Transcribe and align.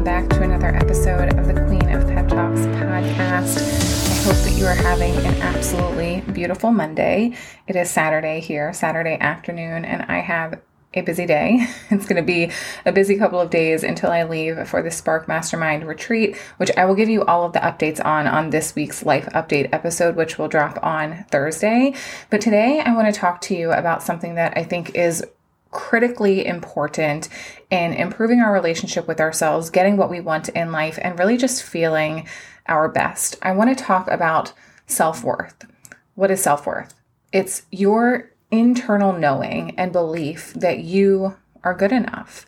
welcome 0.00 0.28
back 0.28 0.38
to 0.38 0.42
another 0.42 0.74
episode 0.74 1.34
of 1.34 1.46
the 1.46 1.52
Queen 1.66 1.94
of 1.94 2.08
Pep 2.08 2.26
Talks 2.26 2.60
podcast. 2.60 3.58
I 4.08 4.22
hope 4.22 4.44
that 4.44 4.54
you 4.56 4.64
are 4.64 4.74
having 4.74 5.14
an 5.26 5.34
absolutely 5.42 6.22
beautiful 6.32 6.72
Monday. 6.72 7.36
It 7.66 7.76
is 7.76 7.90
Saturday 7.90 8.40
here, 8.40 8.72
Saturday 8.72 9.18
afternoon, 9.20 9.84
and 9.84 10.10
I 10.10 10.20
have 10.20 10.58
a 10.94 11.02
busy 11.02 11.26
day. 11.26 11.66
It's 11.90 12.06
going 12.06 12.16
to 12.16 12.22
be 12.22 12.50
a 12.86 12.92
busy 12.92 13.18
couple 13.18 13.40
of 13.40 13.50
days 13.50 13.82
until 13.84 14.10
I 14.10 14.22
leave 14.22 14.66
for 14.66 14.80
the 14.80 14.90
Spark 14.90 15.28
Mastermind 15.28 15.86
retreat, 15.86 16.34
which 16.56 16.70
I 16.78 16.86
will 16.86 16.94
give 16.94 17.10
you 17.10 17.22
all 17.26 17.44
of 17.44 17.52
the 17.52 17.58
updates 17.58 18.02
on 18.02 18.26
on 18.26 18.48
this 18.48 18.74
week's 18.74 19.04
life 19.04 19.26
update 19.34 19.68
episode, 19.70 20.16
which 20.16 20.38
will 20.38 20.48
drop 20.48 20.78
on 20.82 21.26
Thursday. 21.30 21.92
But 22.30 22.40
today 22.40 22.80
I 22.80 22.94
want 22.94 23.12
to 23.12 23.20
talk 23.20 23.42
to 23.42 23.54
you 23.54 23.70
about 23.72 24.02
something 24.02 24.36
that 24.36 24.54
I 24.56 24.64
think 24.64 24.94
is 24.94 25.22
critically 25.70 26.44
important 26.44 27.28
in 27.70 27.92
improving 27.92 28.40
our 28.40 28.52
relationship 28.52 29.06
with 29.06 29.20
ourselves, 29.20 29.70
getting 29.70 29.96
what 29.96 30.10
we 30.10 30.20
want 30.20 30.48
in 30.50 30.72
life, 30.72 30.98
and 31.02 31.18
really 31.18 31.36
just 31.36 31.62
feeling 31.62 32.26
our 32.66 32.88
best. 32.88 33.36
I 33.42 33.52
want 33.52 33.76
to 33.76 33.84
talk 33.84 34.08
about 34.10 34.52
self 34.86 35.22
worth. 35.22 35.66
What 36.14 36.30
is 36.30 36.42
self 36.42 36.66
worth? 36.66 36.94
It's 37.32 37.62
your 37.70 38.30
internal 38.50 39.12
knowing 39.12 39.78
and 39.78 39.92
belief 39.92 40.52
that 40.54 40.80
you 40.80 41.36
are 41.62 41.74
good 41.74 41.92
enough. 41.92 42.46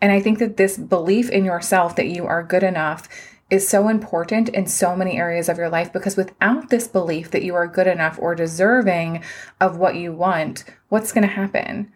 And 0.00 0.12
I 0.12 0.20
think 0.20 0.38
that 0.38 0.56
this 0.56 0.76
belief 0.76 1.30
in 1.30 1.44
yourself 1.44 1.96
that 1.96 2.08
you 2.08 2.26
are 2.26 2.42
good 2.42 2.62
enough 2.62 3.08
is 3.50 3.66
so 3.68 3.88
important 3.88 4.48
in 4.48 4.66
so 4.66 4.96
many 4.96 5.16
areas 5.16 5.48
of 5.48 5.58
your 5.58 5.68
life 5.68 5.92
because 5.92 6.16
without 6.16 6.70
this 6.70 6.88
belief 6.88 7.30
that 7.30 7.42
you 7.42 7.54
are 7.54 7.66
good 7.66 7.86
enough 7.86 8.18
or 8.20 8.34
deserving 8.34 9.22
of 9.60 9.76
what 9.76 9.94
you 9.96 10.12
want, 10.12 10.64
what's 10.88 11.12
going 11.12 11.26
to 11.26 11.34
happen? 11.34 11.92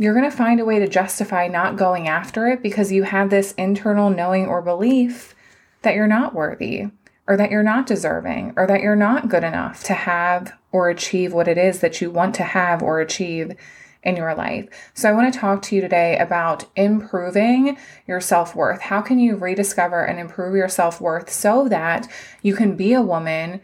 You're 0.00 0.14
going 0.14 0.28
to 0.28 0.34
find 0.34 0.58
a 0.58 0.64
way 0.64 0.78
to 0.78 0.88
justify 0.88 1.46
not 1.46 1.76
going 1.76 2.08
after 2.08 2.46
it 2.46 2.62
because 2.62 2.90
you 2.90 3.02
have 3.02 3.28
this 3.28 3.52
internal 3.52 4.08
knowing 4.08 4.46
or 4.46 4.62
belief 4.62 5.34
that 5.82 5.94
you're 5.94 6.06
not 6.06 6.34
worthy 6.34 6.86
or 7.28 7.36
that 7.36 7.50
you're 7.50 7.62
not 7.62 7.86
deserving 7.86 8.54
or 8.56 8.66
that 8.66 8.80
you're 8.80 8.96
not 8.96 9.28
good 9.28 9.44
enough 9.44 9.84
to 9.84 9.92
have 9.92 10.54
or 10.72 10.88
achieve 10.88 11.34
what 11.34 11.46
it 11.46 11.58
is 11.58 11.80
that 11.80 12.00
you 12.00 12.10
want 12.10 12.34
to 12.34 12.42
have 12.42 12.82
or 12.82 12.98
achieve 12.98 13.54
in 14.02 14.16
your 14.16 14.34
life. 14.34 14.66
So 14.94 15.10
I 15.10 15.12
want 15.12 15.32
to 15.34 15.38
talk 15.38 15.60
to 15.62 15.74
you 15.74 15.82
today 15.82 16.16
about 16.16 16.64
improving 16.76 17.76
your 18.06 18.22
self-worth. 18.22 18.80
How 18.80 19.02
can 19.02 19.18
you 19.18 19.36
rediscover 19.36 20.02
and 20.02 20.18
improve 20.18 20.56
your 20.56 20.70
self-worth 20.70 21.30
so 21.30 21.68
that 21.68 22.08
you 22.40 22.54
can 22.54 22.74
be 22.74 22.94
a 22.94 23.02
woman 23.02 23.60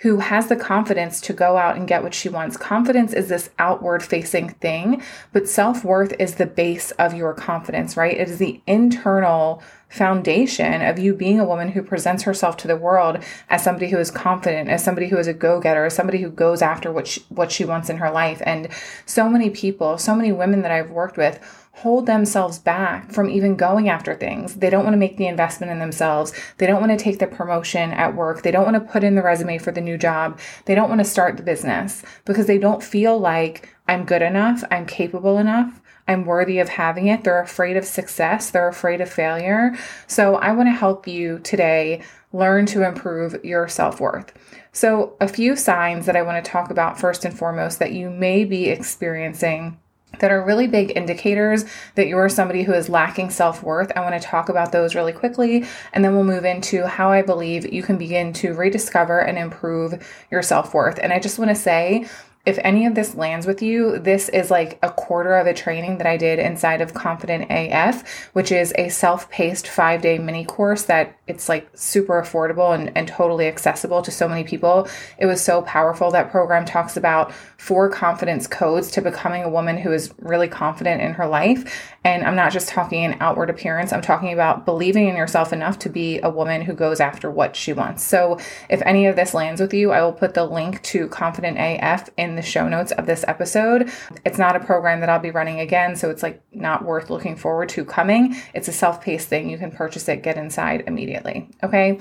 who 0.00 0.18
has 0.18 0.48
the 0.48 0.56
confidence 0.56 1.20
to 1.20 1.32
go 1.32 1.56
out 1.56 1.76
and 1.76 1.86
get 1.86 2.02
what 2.02 2.14
she 2.14 2.28
wants. 2.28 2.56
Confidence 2.56 3.12
is 3.12 3.28
this 3.28 3.50
outward 3.58 4.02
facing 4.02 4.48
thing, 4.48 5.02
but 5.32 5.48
self 5.48 5.84
worth 5.84 6.14
is 6.18 6.36
the 6.36 6.46
base 6.46 6.90
of 6.92 7.14
your 7.14 7.34
confidence, 7.34 7.96
right? 7.96 8.16
It 8.16 8.28
is 8.28 8.38
the 8.38 8.60
internal 8.66 9.62
foundation 9.90 10.82
of 10.82 10.98
you 10.98 11.12
being 11.12 11.40
a 11.40 11.44
woman 11.44 11.72
who 11.72 11.82
presents 11.82 12.22
herself 12.22 12.56
to 12.56 12.68
the 12.68 12.76
world 12.76 13.18
as 13.48 13.62
somebody 13.62 13.90
who 13.90 13.98
is 13.98 14.10
confident, 14.10 14.70
as 14.70 14.82
somebody 14.82 15.08
who 15.08 15.18
is 15.18 15.26
a 15.26 15.34
go-getter, 15.34 15.84
as 15.84 15.94
somebody 15.94 16.22
who 16.22 16.30
goes 16.30 16.62
after 16.62 16.90
what 16.92 17.06
she, 17.06 17.20
what 17.28 17.50
she 17.50 17.64
wants 17.64 17.90
in 17.90 17.98
her 17.98 18.10
life. 18.10 18.40
And 18.46 18.68
so 19.04 19.28
many 19.28 19.50
people, 19.50 19.98
so 19.98 20.14
many 20.14 20.32
women 20.32 20.62
that 20.62 20.70
I've 20.70 20.90
worked 20.90 21.16
with 21.16 21.40
hold 21.72 22.06
themselves 22.06 22.58
back 22.58 23.10
from 23.10 23.30
even 23.30 23.56
going 23.56 23.88
after 23.88 24.14
things. 24.14 24.56
They 24.56 24.70
don't 24.70 24.84
want 24.84 24.94
to 24.94 24.98
make 24.98 25.16
the 25.16 25.26
investment 25.26 25.72
in 25.72 25.78
themselves. 25.78 26.32
They 26.58 26.66
don't 26.66 26.80
want 26.80 26.96
to 26.96 27.02
take 27.02 27.18
the 27.18 27.26
promotion 27.26 27.92
at 27.92 28.14
work. 28.14 28.42
They 28.42 28.50
don't 28.50 28.64
want 28.64 28.74
to 28.74 28.92
put 28.92 29.02
in 29.02 29.14
the 29.14 29.22
resume 29.22 29.58
for 29.58 29.72
the 29.72 29.80
new 29.80 29.96
job. 29.96 30.38
They 30.66 30.74
don't 30.74 30.88
want 30.88 31.00
to 31.00 31.04
start 31.04 31.36
the 31.36 31.42
business 31.42 32.02
because 32.24 32.46
they 32.46 32.58
don't 32.58 32.82
feel 32.82 33.18
like 33.18 33.74
I'm 33.88 34.04
good 34.04 34.22
enough, 34.22 34.62
I'm 34.70 34.86
capable 34.86 35.38
enough, 35.38 35.79
I'm 36.10 36.24
worthy 36.24 36.58
of 36.58 36.68
having 36.68 37.06
it. 37.06 37.22
They're 37.22 37.40
afraid 37.40 37.76
of 37.76 37.84
success, 37.84 38.50
they're 38.50 38.68
afraid 38.68 39.00
of 39.00 39.08
failure. 39.08 39.76
So 40.08 40.34
I 40.34 40.50
want 40.52 40.68
to 40.68 40.72
help 40.72 41.06
you 41.06 41.38
today 41.38 42.02
learn 42.32 42.66
to 42.66 42.86
improve 42.86 43.44
your 43.44 43.68
self 43.68 44.00
worth. 44.00 44.32
So, 44.72 45.16
a 45.20 45.28
few 45.28 45.54
signs 45.54 46.06
that 46.06 46.16
I 46.16 46.22
want 46.22 46.44
to 46.44 46.50
talk 46.50 46.70
about 46.70 46.98
first 46.98 47.24
and 47.24 47.36
foremost 47.36 47.78
that 47.78 47.92
you 47.92 48.10
may 48.10 48.44
be 48.44 48.68
experiencing 48.68 49.78
that 50.18 50.32
are 50.32 50.44
really 50.44 50.66
big 50.66 50.96
indicators 50.96 51.64
that 51.94 52.08
you're 52.08 52.28
somebody 52.28 52.64
who 52.64 52.72
is 52.72 52.88
lacking 52.88 53.30
self 53.30 53.62
worth. 53.62 53.92
I 53.94 54.00
want 54.00 54.20
to 54.20 54.28
talk 54.28 54.48
about 54.48 54.72
those 54.72 54.96
really 54.96 55.12
quickly, 55.12 55.64
and 55.92 56.04
then 56.04 56.14
we'll 56.14 56.24
move 56.24 56.44
into 56.44 56.86
how 56.86 57.10
I 57.10 57.22
believe 57.22 57.72
you 57.72 57.84
can 57.84 57.98
begin 57.98 58.32
to 58.34 58.52
rediscover 58.54 59.20
and 59.20 59.38
improve 59.38 60.04
your 60.30 60.42
self 60.42 60.74
worth. 60.74 60.98
And 61.00 61.12
I 61.12 61.20
just 61.20 61.38
want 61.38 61.50
to 61.50 61.54
say, 61.54 62.08
if 62.46 62.58
any 62.62 62.86
of 62.86 62.94
this 62.94 63.14
lands 63.14 63.46
with 63.46 63.60
you, 63.60 63.98
this 63.98 64.30
is 64.30 64.50
like 64.50 64.78
a 64.82 64.90
quarter 64.90 65.36
of 65.36 65.46
a 65.46 65.52
training 65.52 65.98
that 65.98 66.06
I 66.06 66.16
did 66.16 66.38
inside 66.38 66.80
of 66.80 66.94
Confident 66.94 67.46
AF, 67.50 68.30
which 68.32 68.50
is 68.50 68.72
a 68.78 68.88
self-paced 68.88 69.68
five-day 69.68 70.18
mini 70.18 70.46
course 70.46 70.84
that 70.84 71.18
it's 71.26 71.50
like 71.50 71.68
super 71.74 72.20
affordable 72.20 72.74
and, 72.74 72.96
and 72.96 73.06
totally 73.06 73.46
accessible 73.46 74.00
to 74.00 74.10
so 74.10 74.26
many 74.26 74.42
people. 74.42 74.88
It 75.18 75.26
was 75.26 75.42
so 75.42 75.60
powerful. 75.62 76.10
That 76.10 76.30
program 76.30 76.64
talks 76.64 76.96
about 76.96 77.32
four 77.58 77.90
confidence 77.90 78.46
codes 78.46 78.90
to 78.92 79.02
becoming 79.02 79.42
a 79.42 79.50
woman 79.50 79.76
who 79.76 79.92
is 79.92 80.14
really 80.18 80.48
confident 80.48 81.02
in 81.02 81.12
her 81.12 81.26
life. 81.26 81.92
And 82.04 82.24
I'm 82.24 82.36
not 82.36 82.52
just 82.52 82.68
talking 82.68 83.04
an 83.04 83.18
outward 83.20 83.50
appearance, 83.50 83.92
I'm 83.92 84.00
talking 84.00 84.32
about 84.32 84.64
believing 84.64 85.08
in 85.08 85.16
yourself 85.16 85.52
enough 85.52 85.78
to 85.80 85.90
be 85.90 86.20
a 86.20 86.30
woman 86.30 86.62
who 86.62 86.72
goes 86.72 87.00
after 87.00 87.30
what 87.30 87.54
she 87.54 87.74
wants. 87.74 88.02
So 88.02 88.38
if 88.70 88.80
any 88.86 89.04
of 89.04 89.16
this 89.16 89.34
lands 89.34 89.60
with 89.60 89.74
you, 89.74 89.92
I 89.92 90.00
will 90.00 90.14
put 90.14 90.32
the 90.32 90.46
link 90.46 90.82
to 90.84 91.06
Confident 91.08 91.58
AF 91.60 92.08
in 92.16 92.29
in 92.30 92.36
the 92.36 92.42
show 92.42 92.68
notes 92.68 92.92
of 92.92 93.06
this 93.06 93.24
episode. 93.28 93.90
It's 94.24 94.38
not 94.38 94.56
a 94.56 94.60
program 94.60 95.00
that 95.00 95.08
I'll 95.08 95.18
be 95.18 95.30
running 95.30 95.60
again, 95.60 95.96
so 95.96 96.08
it's 96.10 96.22
like 96.22 96.42
not 96.52 96.84
worth 96.84 97.10
looking 97.10 97.36
forward 97.36 97.68
to 97.70 97.84
coming. 97.84 98.36
It's 98.54 98.68
a 98.68 98.72
self 98.72 99.02
paced 99.02 99.28
thing. 99.28 99.50
You 99.50 99.58
can 99.58 99.70
purchase 99.70 100.08
it, 100.08 100.22
get 100.22 100.36
inside 100.36 100.84
immediately. 100.86 101.48
Okay. 101.62 101.98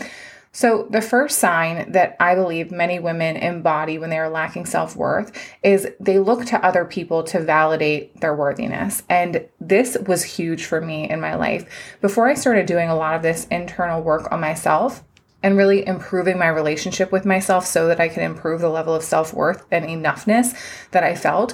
So, 0.52 0.88
the 0.90 1.02
first 1.02 1.38
sign 1.38 1.92
that 1.92 2.16
I 2.20 2.34
believe 2.34 2.72
many 2.72 2.98
women 2.98 3.38
embody 3.38 4.00
when 4.00 4.10
they 4.10 4.18
are 4.18 4.30
lacking 4.30 4.66
self 4.66 4.96
worth 4.96 5.32
is 5.62 5.88
they 6.00 6.18
look 6.18 6.46
to 6.46 6.66
other 6.66 6.86
people 6.86 7.22
to 7.26 7.40
validate 7.40 8.20
their 8.20 8.36
worthiness. 8.36 9.04
And 9.10 9.48
this 9.62 9.96
was 10.08 10.24
huge 10.24 10.66
for 10.66 10.82
me 10.82 11.08
in 11.08 11.22
my 11.22 11.36
life. 11.36 11.70
Before 12.02 12.28
I 12.28 12.34
started 12.34 12.66
doing 12.66 12.90
a 12.90 12.96
lot 12.96 13.16
of 13.16 13.22
this 13.22 13.46
internal 13.52 14.02
work 14.02 14.32
on 14.32 14.42
myself, 14.42 15.04
and 15.42 15.58
really 15.58 15.86
improving 15.86 16.38
my 16.38 16.48
relationship 16.48 17.12
with 17.12 17.26
myself 17.26 17.66
so 17.66 17.88
that 17.88 18.00
I 18.00 18.10
could 18.10 18.24
improve 18.24 18.62
the 18.62 18.70
level 18.70 18.94
of 18.94 19.04
self 19.04 19.34
worth 19.34 19.66
and 19.72 19.86
enoughness 19.86 20.56
that 20.92 21.04
I 21.04 21.16
felt. 21.16 21.54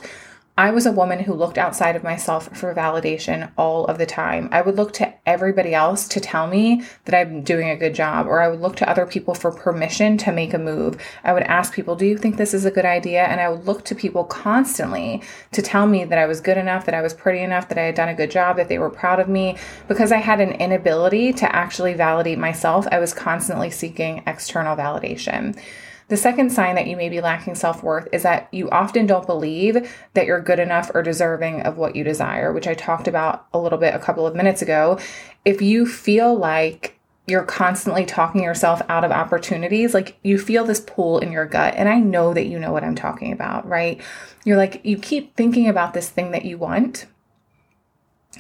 I 0.58 0.72
was 0.72 0.86
a 0.86 0.92
woman 0.94 1.20
who 1.20 1.34
looked 1.34 1.58
outside 1.58 1.98
of 1.98 2.04
myself 2.04 2.48
for 2.58 2.74
validation 2.74 3.52
all 3.58 3.86
of 3.88 3.98
the 3.98 4.06
time. 4.06 4.48
I 4.54 4.62
would 4.62 4.78
look 4.78 4.94
to 4.94 5.14
everybody 5.26 5.74
else 5.74 6.08
to 6.08 6.22
tell 6.22 6.48
me 6.48 6.84
that 7.04 7.14
I'm 7.14 7.44
doing 7.44 7.70
a 7.70 7.76
good 7.76 7.94
job, 7.94 8.26
or 8.26 8.40
I 8.40 8.48
would 8.48 8.62
look 8.62 8.78
to 8.78 8.90
other 8.90 9.06
people 9.06 9.34
for 9.34 9.52
permission 9.52 10.18
to 10.20 10.32
make 10.32 10.54
a 10.54 10.58
move. 10.58 10.98
I 11.26 11.34
would 11.34 11.44
ask 11.44 11.74
people, 11.74 11.98
Do 11.98 12.06
you 12.06 12.18
think 12.18 12.38
this 12.38 12.54
is 12.54 12.64
a 12.64 12.72
good 12.72 12.86
idea? 12.86 13.26
And 13.26 13.42
I 13.42 13.50
would 13.50 13.66
look 13.66 13.84
to 13.86 13.96
people 13.96 14.24
constantly 14.24 15.22
to 15.52 15.62
tell 15.62 15.88
me 15.88 16.06
that 16.06 16.18
I 16.18 16.26
was 16.26 16.40
good 16.40 16.58
enough, 16.58 16.86
that 16.86 16.96
I 16.96 17.02
was 17.02 17.14
pretty 17.14 17.40
enough, 17.40 17.68
that 17.68 17.78
I 17.78 17.84
had 17.84 17.96
done 17.96 18.08
a 18.10 18.16
good 18.16 18.32
job, 18.32 18.56
that 18.56 18.70
they 18.70 18.80
were 18.80 18.90
proud 18.90 19.20
of 19.20 19.28
me. 19.28 19.58
Because 19.90 20.14
I 20.14 20.20
had 20.20 20.40
an 20.40 20.54
inability 20.54 21.34
to 21.34 21.54
actually 21.54 21.96
validate 21.96 22.40
myself, 22.40 22.88
I 22.94 23.00
was 23.00 23.14
constantly 23.14 23.72
seeking 23.72 24.24
external 24.26 24.78
validation. 24.78 25.60
The 26.08 26.18
second 26.18 26.52
sign 26.52 26.76
that 26.76 26.88
you 26.88 26.96
may 26.96 27.10
be 27.10 27.20
lacking 27.20 27.56
self 27.56 27.82
worth 27.82 28.08
is 28.12 28.24
that 28.24 28.48
you 28.52 28.70
often 28.70 29.08
don't 29.08 29.26
believe 29.26 29.92
that 30.14 30.26
you're 30.28 30.42
good 30.42 30.60
enough 30.60 30.92
or 30.94 31.02
deserving 31.02 31.62
of 31.62 31.78
what 31.78 31.96
you 31.96 32.04
desire, 32.04 32.54
which 32.54 32.68
I 32.68 32.76
talked 32.76 33.08
about 33.08 33.48
a 33.54 33.60
little 33.60 33.80
bit 33.80 33.96
a 33.96 34.00
couple 34.00 34.28
of 34.28 34.36
minutes 34.36 34.62
ago. 34.62 35.00
If 35.46 35.62
you 35.62 35.88
feel 35.88 36.36
like 36.36 37.00
you're 37.28 37.44
constantly 37.44 38.06
talking 38.06 38.44
yourself 38.44 38.82
out 38.88 39.04
of 39.04 39.12
opportunities, 39.12 39.94
like 39.94 40.18
you 40.22 40.38
feel 40.38 40.64
this 40.64 40.80
pull 40.80 41.18
in 41.20 41.32
your 41.32 41.46
gut. 41.46 41.74
And 41.76 41.90
I 41.90 42.00
know 42.00 42.34
that 42.36 42.46
you 42.46 42.60
know 42.60 42.72
what 42.72 42.84
I'm 42.84 42.96
talking 42.96 43.32
about, 43.32 43.68
right? 43.68 44.00
You're 44.44 44.58
like, 44.58 44.82
you 44.84 44.98
keep 44.98 45.36
thinking 45.36 45.68
about 45.68 45.96
this 45.96 46.10
thing 46.10 46.32
that 46.32 46.46
you 46.46 46.60
want, 46.60 47.08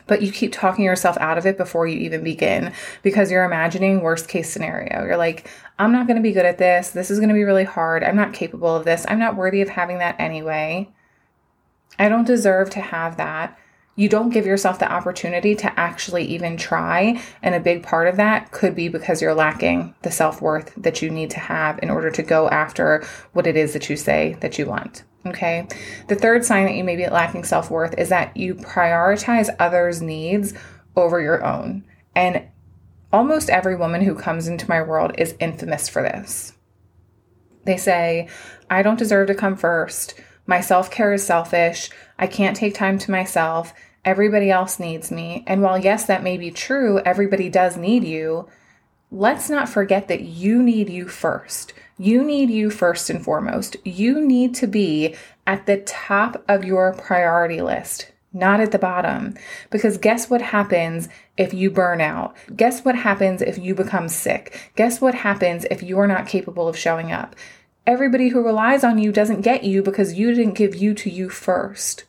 but 0.07 0.21
you 0.21 0.31
keep 0.31 0.51
talking 0.51 0.85
yourself 0.85 1.17
out 1.17 1.37
of 1.37 1.45
it 1.45 1.57
before 1.57 1.87
you 1.87 1.97
even 1.99 2.23
begin 2.23 2.73
because 3.01 3.31
you're 3.31 3.43
imagining 3.43 4.01
worst 4.01 4.27
case 4.27 4.49
scenario. 4.49 5.03
You're 5.03 5.17
like, 5.17 5.49
I'm 5.79 5.91
not 5.91 6.07
going 6.07 6.17
to 6.17 6.23
be 6.23 6.31
good 6.31 6.45
at 6.45 6.57
this. 6.57 6.91
This 6.91 7.11
is 7.11 7.19
going 7.19 7.29
to 7.29 7.35
be 7.35 7.43
really 7.43 7.63
hard. 7.63 8.03
I'm 8.03 8.15
not 8.15 8.33
capable 8.33 8.75
of 8.75 8.85
this. 8.85 9.05
I'm 9.07 9.19
not 9.19 9.35
worthy 9.35 9.61
of 9.61 9.69
having 9.69 9.99
that 9.99 10.19
anyway. 10.19 10.89
I 11.97 12.09
don't 12.09 12.27
deserve 12.27 12.69
to 12.71 12.81
have 12.81 13.17
that. 13.17 13.57
You 13.97 14.09
don't 14.09 14.31
give 14.31 14.45
yourself 14.45 14.79
the 14.79 14.91
opportunity 14.91 15.55
to 15.55 15.79
actually 15.79 16.25
even 16.25 16.57
try. 16.57 17.21
And 17.41 17.55
a 17.55 17.61
big 17.61 17.81
part 17.81 18.07
of 18.07 18.17
that 18.17 18.51
could 18.51 18.75
be 18.75 18.89
because 18.89 19.21
you're 19.21 19.33
lacking 19.33 19.95
the 20.01 20.11
self 20.11 20.41
worth 20.41 20.73
that 20.75 21.01
you 21.01 21.09
need 21.09 21.29
to 21.31 21.39
have 21.39 21.79
in 21.81 21.89
order 21.89 22.11
to 22.11 22.23
go 22.23 22.49
after 22.49 23.05
what 23.31 23.47
it 23.47 23.55
is 23.55 23.71
that 23.73 23.89
you 23.89 23.95
say 23.95 24.35
that 24.41 24.59
you 24.59 24.65
want. 24.65 25.03
Okay. 25.25 25.67
The 26.07 26.15
third 26.15 26.45
sign 26.45 26.65
that 26.65 26.75
you 26.75 26.83
may 26.83 26.95
be 26.95 27.07
lacking 27.07 27.45
self 27.45 27.71
worth 27.71 27.97
is 27.97 28.09
that 28.09 28.35
you 28.37 28.55
prioritize 28.55 29.53
others' 29.59 30.01
needs 30.01 30.53
over 30.95 31.19
your 31.19 31.43
own. 31.43 31.83
And 32.15 32.47
almost 33.11 33.49
every 33.49 33.75
woman 33.75 34.01
who 34.01 34.15
comes 34.15 34.47
into 34.47 34.69
my 34.69 34.81
world 34.81 35.13
is 35.17 35.35
infamous 35.39 35.89
for 35.89 36.01
this. 36.01 36.53
They 37.65 37.77
say, 37.77 38.29
I 38.69 38.83
don't 38.83 38.99
deserve 38.99 39.27
to 39.27 39.35
come 39.35 39.55
first. 39.55 40.13
My 40.45 40.61
self 40.61 40.91
care 40.91 41.13
is 41.13 41.25
selfish. 41.25 41.89
I 42.19 42.27
can't 42.27 42.55
take 42.55 42.75
time 42.75 42.99
to 42.99 43.11
myself. 43.11 43.73
Everybody 44.03 44.51
else 44.51 44.79
needs 44.79 45.11
me. 45.11 45.43
And 45.47 45.63
while, 45.63 45.79
yes, 45.79 46.05
that 46.05 46.23
may 46.23 46.37
be 46.37 46.51
true, 46.51 46.99
everybody 46.99 47.49
does 47.49 47.75
need 47.75 48.03
you. 48.03 48.47
Let's 49.11 49.49
not 49.49 49.69
forget 49.69 50.07
that 50.09 50.21
you 50.21 50.61
need 50.61 50.89
you 50.89 51.07
first. 51.07 51.73
You 51.97 52.23
need 52.23 52.49
you 52.49 52.69
first 52.69 53.09
and 53.09 53.23
foremost. 53.23 53.77
You 53.85 54.21
need 54.21 54.53
to 54.55 54.67
be 54.67 55.15
at 55.47 55.65
the 55.65 55.77
top 55.77 56.43
of 56.47 56.65
your 56.65 56.93
priority 56.93 57.61
list, 57.61 58.11
not 58.33 58.59
at 58.59 58.71
the 58.71 58.79
bottom. 58.79 59.35
Because 59.69 59.97
guess 59.97 60.29
what 60.29 60.41
happens 60.41 61.07
if 61.37 61.53
you 61.53 61.71
burn 61.71 62.01
out? 62.01 62.35
Guess 62.55 62.83
what 62.83 62.95
happens 62.95 63.41
if 63.41 63.57
you 63.57 63.73
become 63.75 64.09
sick? 64.09 64.71
Guess 64.75 64.99
what 64.99 65.15
happens 65.15 65.65
if 65.71 65.81
you're 65.81 66.07
not 66.07 66.27
capable 66.27 66.67
of 66.67 66.77
showing 66.77 67.11
up? 67.11 67.35
Everybody 67.87 68.29
who 68.29 68.43
relies 68.43 68.83
on 68.83 68.97
you 68.97 69.11
doesn't 69.11 69.41
get 69.41 69.63
you 69.63 69.81
because 69.81 70.15
you 70.15 70.33
didn't 70.33 70.55
give 70.55 70.75
you 70.75 70.93
to 70.95 71.09
you 71.09 71.29
first 71.29 72.05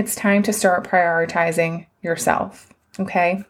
it's 0.00 0.14
time 0.14 0.42
to 0.44 0.52
start 0.52 0.86
prioritizing 0.86 1.86
yourself. 2.02 2.72
Okay. 2.98 3.44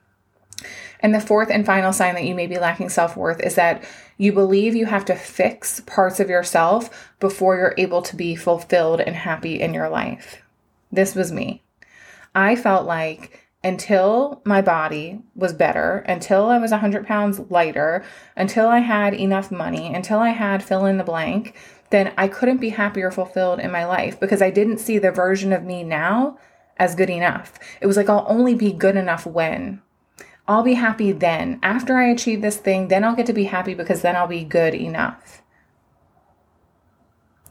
And 1.00 1.14
the 1.14 1.20
fourth 1.20 1.50
and 1.50 1.66
final 1.66 1.92
sign 1.92 2.14
that 2.14 2.24
you 2.24 2.34
may 2.34 2.46
be 2.46 2.58
lacking 2.58 2.90
self 2.90 3.16
worth 3.16 3.40
is 3.40 3.54
that 3.56 3.84
you 4.18 4.32
believe 4.32 4.76
you 4.76 4.86
have 4.86 5.04
to 5.06 5.14
fix 5.14 5.80
parts 5.80 6.20
of 6.20 6.30
yourself 6.30 7.12
before 7.20 7.56
you're 7.56 7.74
able 7.78 8.02
to 8.02 8.16
be 8.16 8.36
fulfilled 8.36 9.00
and 9.00 9.16
happy 9.16 9.60
in 9.60 9.74
your 9.74 9.88
life. 9.88 10.42
This 10.92 11.14
was 11.14 11.32
me. 11.32 11.62
I 12.34 12.54
felt 12.54 12.86
like 12.86 13.46
until 13.62 14.40
my 14.44 14.62
body 14.62 15.20
was 15.34 15.52
better, 15.52 15.98
until 16.06 16.46
I 16.46 16.58
was 16.58 16.70
100 16.70 17.06
pounds 17.06 17.40
lighter, 17.50 18.04
until 18.36 18.68
I 18.68 18.78
had 18.78 19.14
enough 19.14 19.50
money, 19.50 19.94
until 19.94 20.18
I 20.18 20.30
had 20.30 20.62
fill 20.62 20.86
in 20.86 20.96
the 20.96 21.04
blank, 21.04 21.54
then 21.90 22.12
I 22.16 22.28
couldn't 22.28 22.58
be 22.58 22.70
happy 22.70 23.02
or 23.02 23.10
fulfilled 23.10 23.60
in 23.60 23.70
my 23.70 23.84
life 23.84 24.18
because 24.18 24.40
I 24.40 24.50
didn't 24.50 24.78
see 24.78 24.98
the 24.98 25.10
version 25.10 25.52
of 25.52 25.64
me 25.64 25.82
now 25.82 26.38
as 26.78 26.94
good 26.94 27.10
enough. 27.10 27.58
It 27.80 27.86
was 27.86 27.96
like, 27.96 28.08
I'll 28.08 28.24
only 28.28 28.54
be 28.54 28.72
good 28.72 28.96
enough 28.96 29.26
when. 29.26 29.82
I'll 30.50 30.62
be 30.62 30.74
happy 30.74 31.12
then. 31.12 31.60
After 31.62 31.96
I 31.96 32.08
achieve 32.08 32.42
this 32.42 32.56
thing, 32.56 32.88
then 32.88 33.04
I'll 33.04 33.14
get 33.14 33.26
to 33.26 33.32
be 33.32 33.44
happy 33.44 33.74
because 33.74 34.02
then 34.02 34.16
I'll 34.16 34.26
be 34.26 34.44
good 34.44 34.74
enough. 34.74 35.42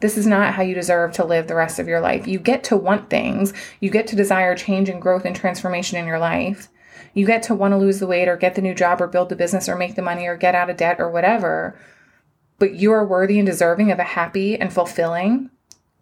This 0.02 0.18
is 0.18 0.28
not 0.28 0.54
how 0.54 0.64
you 0.64 0.76
deserve 0.76 1.14
to 1.14 1.26
live 1.26 1.48
the 1.48 1.56
rest 1.56 1.80
of 1.80 1.88
your 1.88 2.00
life. 2.00 2.28
You 2.28 2.40
get 2.40 2.64
to 2.66 2.78
want 2.78 3.10
things, 3.10 3.54
you 3.80 3.90
get 3.90 4.08
to 4.08 4.16
desire 4.16 4.56
change 4.56 4.90
and 4.90 5.02
growth 5.02 5.26
and 5.26 5.36
transformation 5.36 5.98
in 5.98 6.06
your 6.06 6.20
life. 6.20 6.68
You 7.14 7.26
get 7.26 7.44
to 7.44 7.56
want 7.56 7.74
to 7.74 7.78
lose 7.78 8.00
the 8.00 8.08
weight 8.08 8.28
or 8.28 8.38
get 8.38 8.56
the 8.56 8.62
new 8.62 8.76
job 8.76 9.02
or 9.02 9.08
build 9.08 9.30
the 9.30 9.36
business 9.36 9.68
or 9.68 9.76
make 9.76 9.96
the 9.96 10.02
money 10.02 10.28
or 10.28 10.38
get 10.38 10.56
out 10.56 10.70
of 10.70 10.78
debt 10.78 11.00
or 11.00 11.10
whatever 11.10 11.80
but 12.60 12.74
you 12.74 12.92
are 12.92 13.06
worthy 13.06 13.40
and 13.40 13.46
deserving 13.48 13.92
of 13.92 14.00
a 14.00 14.04
happy 14.04 14.60
and 14.60 14.72
fulfilling 14.72 15.50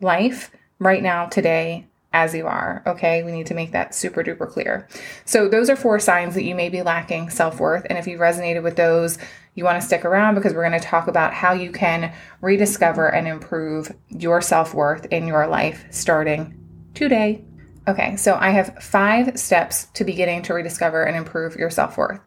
life 0.01 0.51
right 0.79 1.01
now, 1.01 1.27
today, 1.27 1.85
as 2.13 2.33
you 2.33 2.47
are. 2.47 2.81
Okay, 2.85 3.23
we 3.23 3.31
need 3.31 3.47
to 3.47 3.53
make 3.53 3.71
that 3.71 3.93
super 3.93 4.23
duper 4.23 4.49
clear. 4.49 4.87
So, 5.25 5.47
those 5.47 5.69
are 5.69 5.75
four 5.75 5.99
signs 5.99 6.35
that 6.35 6.43
you 6.43 6.55
may 6.55 6.69
be 6.69 6.81
lacking 6.81 7.29
self 7.29 7.59
worth. 7.59 7.85
And 7.89 7.97
if 7.97 8.07
you 8.07 8.17
resonated 8.17 8.63
with 8.63 8.75
those, 8.75 9.17
you 9.55 9.63
want 9.63 9.81
to 9.81 9.85
stick 9.85 10.05
around 10.05 10.35
because 10.35 10.53
we're 10.53 10.67
going 10.67 10.79
to 10.79 10.85
talk 10.85 11.07
about 11.07 11.33
how 11.33 11.53
you 11.53 11.71
can 11.71 12.13
rediscover 12.41 13.07
and 13.07 13.27
improve 13.27 13.91
your 14.09 14.41
self 14.41 14.73
worth 14.73 15.05
in 15.07 15.27
your 15.27 15.47
life 15.47 15.85
starting 15.89 16.57
today. 16.93 17.43
Okay, 17.87 18.17
so 18.17 18.35
I 18.39 18.49
have 18.49 18.83
five 18.83 19.39
steps 19.39 19.85
to 19.93 20.03
beginning 20.03 20.41
to 20.43 20.53
rediscover 20.53 21.03
and 21.03 21.15
improve 21.15 21.55
your 21.55 21.69
self 21.69 21.97
worth. 21.97 22.19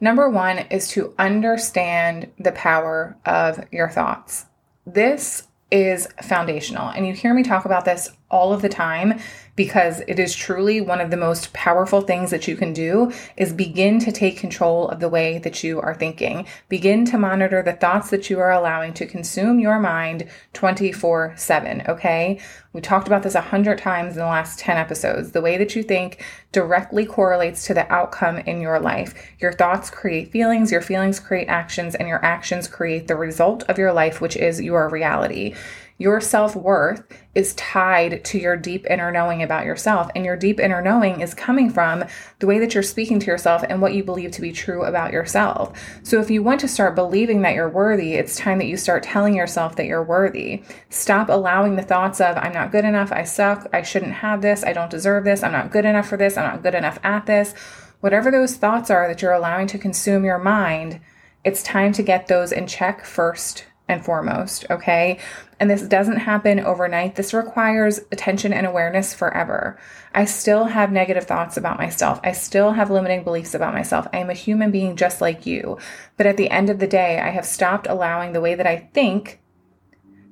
Number 0.00 0.28
one 0.28 0.58
is 0.70 0.88
to 0.88 1.14
understand 1.18 2.30
the 2.38 2.52
power 2.52 3.16
of 3.24 3.64
your 3.70 3.88
thoughts. 3.88 4.46
This 4.86 5.46
is 5.74 6.06
foundational. 6.22 6.88
And 6.88 7.04
you 7.04 7.12
hear 7.12 7.34
me 7.34 7.42
talk 7.42 7.64
about 7.64 7.84
this 7.84 8.08
all 8.30 8.52
of 8.52 8.62
the 8.62 8.68
time 8.68 9.18
because 9.56 10.00
it 10.08 10.18
is 10.18 10.34
truly 10.34 10.80
one 10.80 11.00
of 11.00 11.10
the 11.10 11.16
most 11.16 11.52
powerful 11.52 12.00
things 12.00 12.30
that 12.30 12.48
you 12.48 12.56
can 12.56 12.72
do 12.72 13.12
is 13.36 13.52
begin 13.52 13.98
to 14.00 14.12
take 14.12 14.36
control 14.38 14.88
of 14.88 15.00
the 15.00 15.08
way 15.08 15.38
that 15.38 15.62
you 15.62 15.80
are 15.80 15.94
thinking. 15.94 16.46
Begin 16.68 17.04
to 17.06 17.18
monitor 17.18 17.62
the 17.62 17.72
thoughts 17.72 18.10
that 18.10 18.28
you 18.30 18.40
are 18.40 18.52
allowing 18.52 18.92
to 18.94 19.06
consume 19.06 19.60
your 19.60 19.78
mind 19.78 20.26
24/7, 20.52 21.88
okay? 21.88 22.38
We 22.72 22.80
talked 22.80 23.06
about 23.06 23.22
this 23.22 23.36
a 23.36 23.40
hundred 23.40 23.78
times 23.78 24.14
in 24.14 24.18
the 24.18 24.26
last 24.26 24.58
10 24.58 24.76
episodes. 24.76 25.30
The 25.30 25.40
way 25.40 25.56
that 25.58 25.76
you 25.76 25.84
think 25.84 26.24
directly 26.50 27.06
correlates 27.06 27.64
to 27.66 27.74
the 27.74 27.90
outcome 27.92 28.38
in 28.38 28.60
your 28.60 28.80
life. 28.80 29.14
Your 29.38 29.52
thoughts 29.52 29.90
create 29.90 30.32
feelings, 30.32 30.72
your 30.72 30.80
feelings 30.80 31.20
create 31.20 31.48
actions, 31.48 31.94
and 31.94 32.08
your 32.08 32.24
actions 32.24 32.66
create 32.66 33.06
the 33.06 33.14
result 33.14 33.62
of 33.68 33.78
your 33.78 33.92
life, 33.92 34.20
which 34.20 34.36
is 34.36 34.60
your 34.60 34.88
reality. 34.88 35.54
Your 35.96 36.20
self 36.20 36.56
worth 36.56 37.04
is 37.36 37.54
tied 37.54 38.24
to 38.24 38.38
your 38.38 38.56
deep 38.56 38.84
inner 38.90 39.12
knowing 39.12 39.42
about 39.42 39.64
yourself. 39.64 40.10
And 40.16 40.24
your 40.24 40.36
deep 40.36 40.58
inner 40.58 40.82
knowing 40.82 41.20
is 41.20 41.34
coming 41.34 41.70
from 41.70 42.04
the 42.40 42.48
way 42.48 42.58
that 42.58 42.74
you're 42.74 42.82
speaking 42.82 43.20
to 43.20 43.26
yourself 43.26 43.62
and 43.68 43.80
what 43.80 43.94
you 43.94 44.02
believe 44.02 44.32
to 44.32 44.40
be 44.40 44.50
true 44.50 44.84
about 44.84 45.12
yourself. 45.12 45.78
So 46.02 46.20
if 46.20 46.30
you 46.30 46.42
want 46.42 46.60
to 46.60 46.68
start 46.68 46.96
believing 46.96 47.42
that 47.42 47.54
you're 47.54 47.68
worthy, 47.68 48.14
it's 48.14 48.36
time 48.36 48.58
that 48.58 48.66
you 48.66 48.76
start 48.76 49.04
telling 49.04 49.36
yourself 49.36 49.76
that 49.76 49.86
you're 49.86 50.02
worthy. 50.02 50.64
Stop 50.90 51.28
allowing 51.28 51.76
the 51.76 51.82
thoughts 51.82 52.20
of, 52.20 52.36
I'm 52.36 52.52
not 52.52 52.72
good 52.72 52.84
enough, 52.84 53.12
I 53.12 53.22
suck, 53.22 53.68
I 53.72 53.82
shouldn't 53.82 54.14
have 54.14 54.42
this, 54.42 54.64
I 54.64 54.72
don't 54.72 54.90
deserve 54.90 55.24
this, 55.24 55.44
I'm 55.44 55.52
not 55.52 55.70
good 55.70 55.84
enough 55.84 56.08
for 56.08 56.16
this, 56.16 56.36
I'm 56.36 56.50
not 56.50 56.62
good 56.62 56.74
enough 56.74 56.98
at 57.04 57.26
this. 57.26 57.54
Whatever 58.00 58.32
those 58.32 58.56
thoughts 58.56 58.90
are 58.90 59.06
that 59.06 59.22
you're 59.22 59.32
allowing 59.32 59.68
to 59.68 59.78
consume 59.78 60.24
your 60.24 60.38
mind, 60.38 61.00
it's 61.44 61.62
time 61.62 61.92
to 61.92 62.02
get 62.02 62.26
those 62.26 62.50
in 62.52 62.66
check 62.66 63.04
first 63.04 63.64
and 63.88 64.04
foremost, 64.04 64.64
okay? 64.70 65.18
And 65.60 65.70
this 65.70 65.82
doesn't 65.82 66.16
happen 66.16 66.60
overnight. 66.60 67.16
This 67.16 67.34
requires 67.34 68.00
attention 68.10 68.52
and 68.52 68.66
awareness 68.66 69.14
forever. 69.14 69.78
I 70.14 70.24
still 70.24 70.64
have 70.64 70.90
negative 70.90 71.24
thoughts 71.24 71.56
about 71.56 71.78
myself. 71.78 72.18
I 72.24 72.32
still 72.32 72.72
have 72.72 72.90
limiting 72.90 73.24
beliefs 73.24 73.54
about 73.54 73.74
myself. 73.74 74.06
I 74.12 74.18
am 74.18 74.30
a 74.30 74.34
human 74.34 74.70
being 74.70 74.96
just 74.96 75.20
like 75.20 75.44
you. 75.44 75.78
But 76.16 76.26
at 76.26 76.36
the 76.36 76.50
end 76.50 76.70
of 76.70 76.78
the 76.78 76.86
day, 76.86 77.20
I 77.20 77.30
have 77.30 77.44
stopped 77.44 77.86
allowing 77.86 78.32
the 78.32 78.40
way 78.40 78.54
that 78.54 78.66
I 78.66 78.88
think 78.94 79.40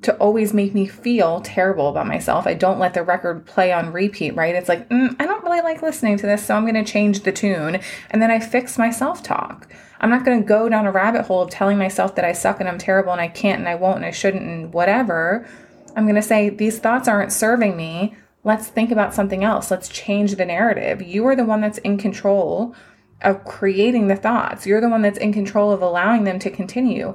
to 0.02 0.14
always 0.16 0.52
make 0.52 0.74
me 0.74 0.86
feel 0.86 1.40
terrible 1.40 1.88
about 1.88 2.06
myself. 2.06 2.46
I 2.46 2.54
don't 2.54 2.78
let 2.78 2.94
the 2.94 3.02
record 3.02 3.46
play 3.46 3.72
on 3.72 3.92
repeat, 3.92 4.34
right? 4.34 4.54
It's 4.54 4.68
like, 4.68 4.88
mm, 4.88 5.14
I 5.18 5.26
don't 5.26 5.44
really 5.44 5.60
like 5.60 5.82
listening 5.82 6.16
to 6.18 6.26
this, 6.26 6.44
so 6.44 6.56
I'm 6.56 6.64
going 6.64 6.74
to 6.74 6.84
change 6.84 7.20
the 7.20 7.32
tune. 7.32 7.80
And 8.10 8.20
then 8.20 8.30
I 8.30 8.40
fix 8.40 8.76
my 8.78 8.90
self 8.90 9.22
talk. 9.22 9.72
I'm 10.00 10.10
not 10.10 10.24
going 10.24 10.40
to 10.40 10.46
go 10.46 10.68
down 10.68 10.86
a 10.86 10.92
rabbit 10.92 11.26
hole 11.26 11.42
of 11.42 11.50
telling 11.50 11.78
myself 11.78 12.16
that 12.16 12.24
I 12.24 12.32
suck 12.32 12.58
and 12.58 12.68
I'm 12.68 12.78
terrible 12.78 13.12
and 13.12 13.20
I 13.20 13.28
can't 13.28 13.60
and 13.60 13.68
I 13.68 13.76
won't 13.76 13.98
and 13.98 14.04
I 14.04 14.10
shouldn't 14.10 14.42
and 14.42 14.72
whatever. 14.72 15.46
I'm 15.94 16.04
going 16.04 16.16
to 16.16 16.22
say, 16.22 16.48
these 16.48 16.80
thoughts 16.80 17.06
aren't 17.06 17.32
serving 17.32 17.76
me. 17.76 18.16
Let's 18.42 18.66
think 18.66 18.90
about 18.90 19.14
something 19.14 19.44
else. 19.44 19.70
Let's 19.70 19.88
change 19.88 20.34
the 20.34 20.44
narrative. 20.44 21.00
You 21.00 21.24
are 21.28 21.36
the 21.36 21.44
one 21.44 21.60
that's 21.60 21.78
in 21.78 21.98
control 21.98 22.74
of 23.22 23.44
creating 23.44 24.08
the 24.08 24.16
thoughts. 24.16 24.66
You're 24.66 24.80
the 24.80 24.88
one 24.88 25.02
that's 25.02 25.18
in 25.18 25.32
control 25.32 25.70
of 25.70 25.80
allowing 25.80 26.24
them 26.24 26.40
to 26.40 26.50
continue. 26.50 27.14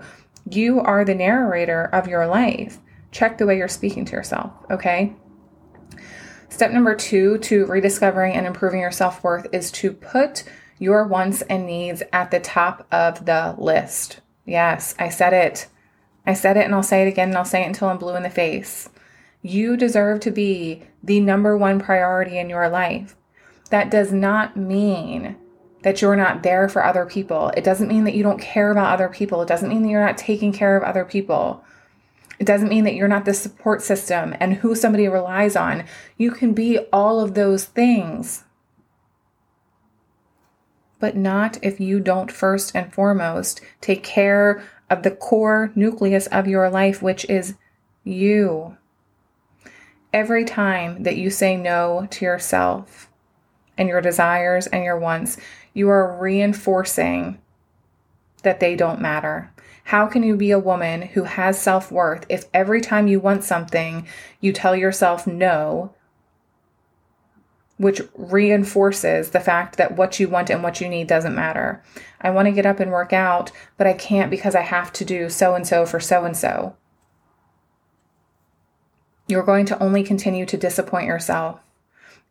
You 0.50 0.80
are 0.80 1.04
the 1.04 1.16
narrator 1.16 1.86
of 1.92 2.08
your 2.08 2.26
life. 2.26 2.80
Check 3.12 3.38
the 3.38 3.46
way 3.46 3.58
you're 3.58 3.68
speaking 3.68 4.06
to 4.06 4.14
yourself, 4.14 4.52
okay? 4.72 5.14
Step 6.50 6.72
number 6.72 6.96
two 6.96 7.38
to 7.40 7.66
rediscovering 7.66 8.34
and 8.34 8.48
improving 8.48 8.80
your 8.80 8.92
self 8.92 9.24
worth 9.24 9.48
is 9.52 9.72
to 9.72 9.92
put 9.92 10.44
your 10.80 11.06
wants 11.06 11.42
and 11.44 11.66
needs 11.66 12.02
at 12.14 12.32
the 12.32 12.40
top 12.40 12.88
of 12.92 13.26
the 13.26 13.56
list. 13.58 14.22
Yes, 14.46 14.96
I 14.98 15.10
said 15.10 15.34
it. 15.34 15.68
I 16.26 16.34
said 16.34 16.56
it 16.56 16.66
and 16.66 16.74
I'll 16.74 16.84
say 16.84 17.04
it 17.04 17.10
again 17.10 17.30
and 17.30 17.38
I'll 17.38 17.46
say 17.46 17.64
it 17.64 17.68
until 17.68 17.90
I'm 17.90 17.98
blue 17.98 18.16
in 18.16 18.24
the 18.24 18.30
face. 18.30 18.90
You 19.42 19.76
deserve 19.76 20.22
to 20.22 20.32
be 20.32 20.84
the 21.04 21.20
number 21.20 21.58
one 21.58 21.80
priority 21.80 22.38
in 22.38 22.50
your 22.50 22.70
life. 22.70 23.16
That 23.70 23.92
does 23.92 24.14
not 24.14 24.56
mean 24.56 25.36
that 25.88 26.02
you're 26.02 26.18
not 26.18 26.44
there 26.44 26.68
for 26.68 26.84
other 26.84 27.06
people. 27.06 27.50
It 27.56 27.64
doesn't 27.64 27.88
mean 27.88 28.04
that 28.04 28.14
you 28.14 28.22
don't 28.22 28.42
care 28.42 28.72
about 28.72 28.94
other 28.94 29.08
people. 29.08 29.42
It 29.42 29.48
doesn't 29.48 29.70
mean 29.70 29.84
that 29.84 29.90
you're 29.90 30.06
not 30.06 30.18
taking 30.18 30.52
care 30.52 30.76
of 30.76 30.84
other 30.84 31.06
people. 31.06 31.64
It 32.40 32.44
doesn't 32.44 32.68
mean 32.68 32.84
that 32.84 32.96
you're 32.96 33.08
not 33.08 33.24
the 33.24 33.34
support 33.34 33.82
system 33.82 34.36
and 34.42 34.56
who 34.56 34.76
somebody 34.76 35.08
relies 35.08 35.56
on. 35.56 35.86
You 36.18 36.32
can 36.32 36.52
be 36.52 36.80
all 36.92 37.22
of 37.22 37.36
those 37.36 37.64
things 37.64 38.44
but 41.00 41.16
not 41.16 41.58
if 41.62 41.80
you 41.80 42.02
don't 42.02 42.32
first 42.34 42.76
and 42.76 42.94
foremost 42.94 43.62
take 43.80 44.04
care 44.04 44.62
of 44.90 45.04
the 45.04 45.12
core 45.12 45.72
nucleus 45.74 46.28
of 46.28 46.48
your 46.48 46.70
life, 46.70 47.02
which 47.02 47.24
is 47.30 47.54
you. 48.04 48.76
Every 50.12 50.44
time 50.44 51.04
that 51.04 51.16
you 51.16 51.30
say 51.30 51.56
no 51.56 52.10
to 52.12 52.26
yourself 52.26 53.08
and 53.78 53.88
your 53.90 54.02
desires 54.02 54.68
and 54.68 54.84
your 54.84 54.98
wants, 54.98 55.38
you 55.74 55.90
are 55.90 56.18
reinforcing 56.20 57.40
that 58.44 58.60
they 58.60 58.76
don't 58.76 59.02
matter. 59.02 59.52
How 59.86 60.08
can 60.08 60.24
you 60.24 60.36
be 60.36 60.52
a 60.52 60.60
woman 60.60 61.02
who 61.02 61.24
has 61.24 61.60
self 61.60 61.92
worth 61.92 62.26
if 62.30 62.46
every 62.54 62.82
time 62.82 63.08
you 63.08 63.20
want 63.20 63.44
something, 63.44 64.08
you 64.42 64.52
tell 64.52 64.76
yourself 64.76 65.26
no 65.26 65.94
which 67.78 68.02
reinforces 68.16 69.30
the 69.30 69.40
fact 69.40 69.78
that 69.78 69.96
what 69.96 70.20
you 70.20 70.28
want 70.28 70.50
and 70.50 70.64
what 70.64 70.82
you 70.82 70.90
need 70.90 71.08
doesn't 71.08 71.36
matter. 71.36 71.84
I 72.20 72.32
want 72.32 72.48
to 72.48 72.52
get 72.52 72.66
up 72.66 72.80
and 72.80 72.92
work 72.92 73.14
out, 73.14 73.52
but 73.78 73.88
I 73.88 73.94
can't 73.94 74.32
because 74.32 74.56
I 74.56 74.62
have 74.62 74.92
to 74.94 75.06
do 75.06 75.30
so 75.30 75.54
and 75.54 75.66
so 75.66 75.86
for 75.86 76.00
so 76.00 76.26
and 76.26 76.36
so. 76.36 76.76
You're 79.28 79.44
going 79.44 79.66
to 79.68 79.82
only 79.82 80.04
continue 80.04 80.46
to 80.48 80.58
disappoint 80.58 81.06
yourself. 81.06 81.60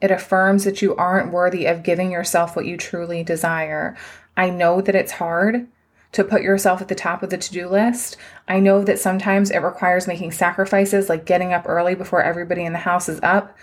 It 0.01 0.11
affirms 0.11 0.65
that 0.65 0.83
you 0.83 0.95
aren't 0.97 1.33
worthy 1.33 1.67
of 1.67 1.83
giving 1.83 2.11
yourself 2.11 2.55
what 2.55 2.67
you 2.67 2.77
truly 2.77 3.25
desire. 3.25 3.97
I 4.37 4.51
know 4.51 4.81
that 4.81 4.95
it's 4.95 5.13
hard 5.13 5.69
to 6.13 6.25
put 6.25 6.43
yourself 6.43 6.81
at 6.81 6.89
the 6.89 6.95
top 6.95 7.23
of 7.23 7.31
the 7.31 7.39
to 7.39 7.53
do 7.53 7.69
list. 7.69 8.17
I 8.49 8.61
know 8.61 8.83
that 8.85 8.99
sometimes 8.99 9.51
it 9.51 9.59
requires 9.59 10.07
making 10.07 10.33
sacrifices 10.33 11.09
like 11.09 11.27
getting 11.27 11.53
up 11.53 11.65
early 11.67 11.95
before 11.95 12.23
everybody 12.23 12.65
in 12.65 12.73
the 12.73 12.81
house 12.81 13.09
is 13.09 13.21
up, 13.23 13.57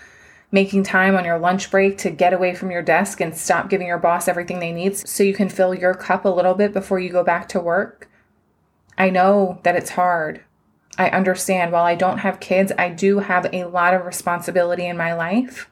making 0.50 0.84
time 0.84 1.16
on 1.16 1.24
your 1.24 1.38
lunch 1.38 1.70
break 1.70 1.98
to 1.98 2.10
get 2.10 2.32
away 2.32 2.54
from 2.54 2.70
your 2.70 2.82
desk 2.82 3.20
and 3.20 3.36
stop 3.36 3.70
giving 3.70 3.86
your 3.86 3.98
boss 3.98 4.28
everything 4.28 4.58
they 4.58 4.72
need 4.72 4.96
so 4.96 5.22
you 5.22 5.34
can 5.34 5.48
fill 5.48 5.74
your 5.74 5.94
cup 5.94 6.24
a 6.24 6.28
little 6.28 6.54
bit 6.54 6.72
before 6.72 6.98
you 6.98 7.10
go 7.10 7.24
back 7.24 7.48
to 7.48 7.60
work. 7.60 8.08
I 8.96 9.10
know 9.10 9.58
that 9.64 9.76
it's 9.76 9.90
hard. 9.90 10.42
I 10.96 11.10
understand. 11.10 11.72
While 11.72 11.84
I 11.84 11.96
don't 11.96 12.18
have 12.18 12.38
kids, 12.38 12.70
I 12.78 12.88
do 12.88 13.18
have 13.18 13.52
a 13.52 13.64
lot 13.64 13.94
of 13.94 14.04
responsibility 14.04 14.86
in 14.86 14.96
my 14.96 15.12
life. 15.14 15.68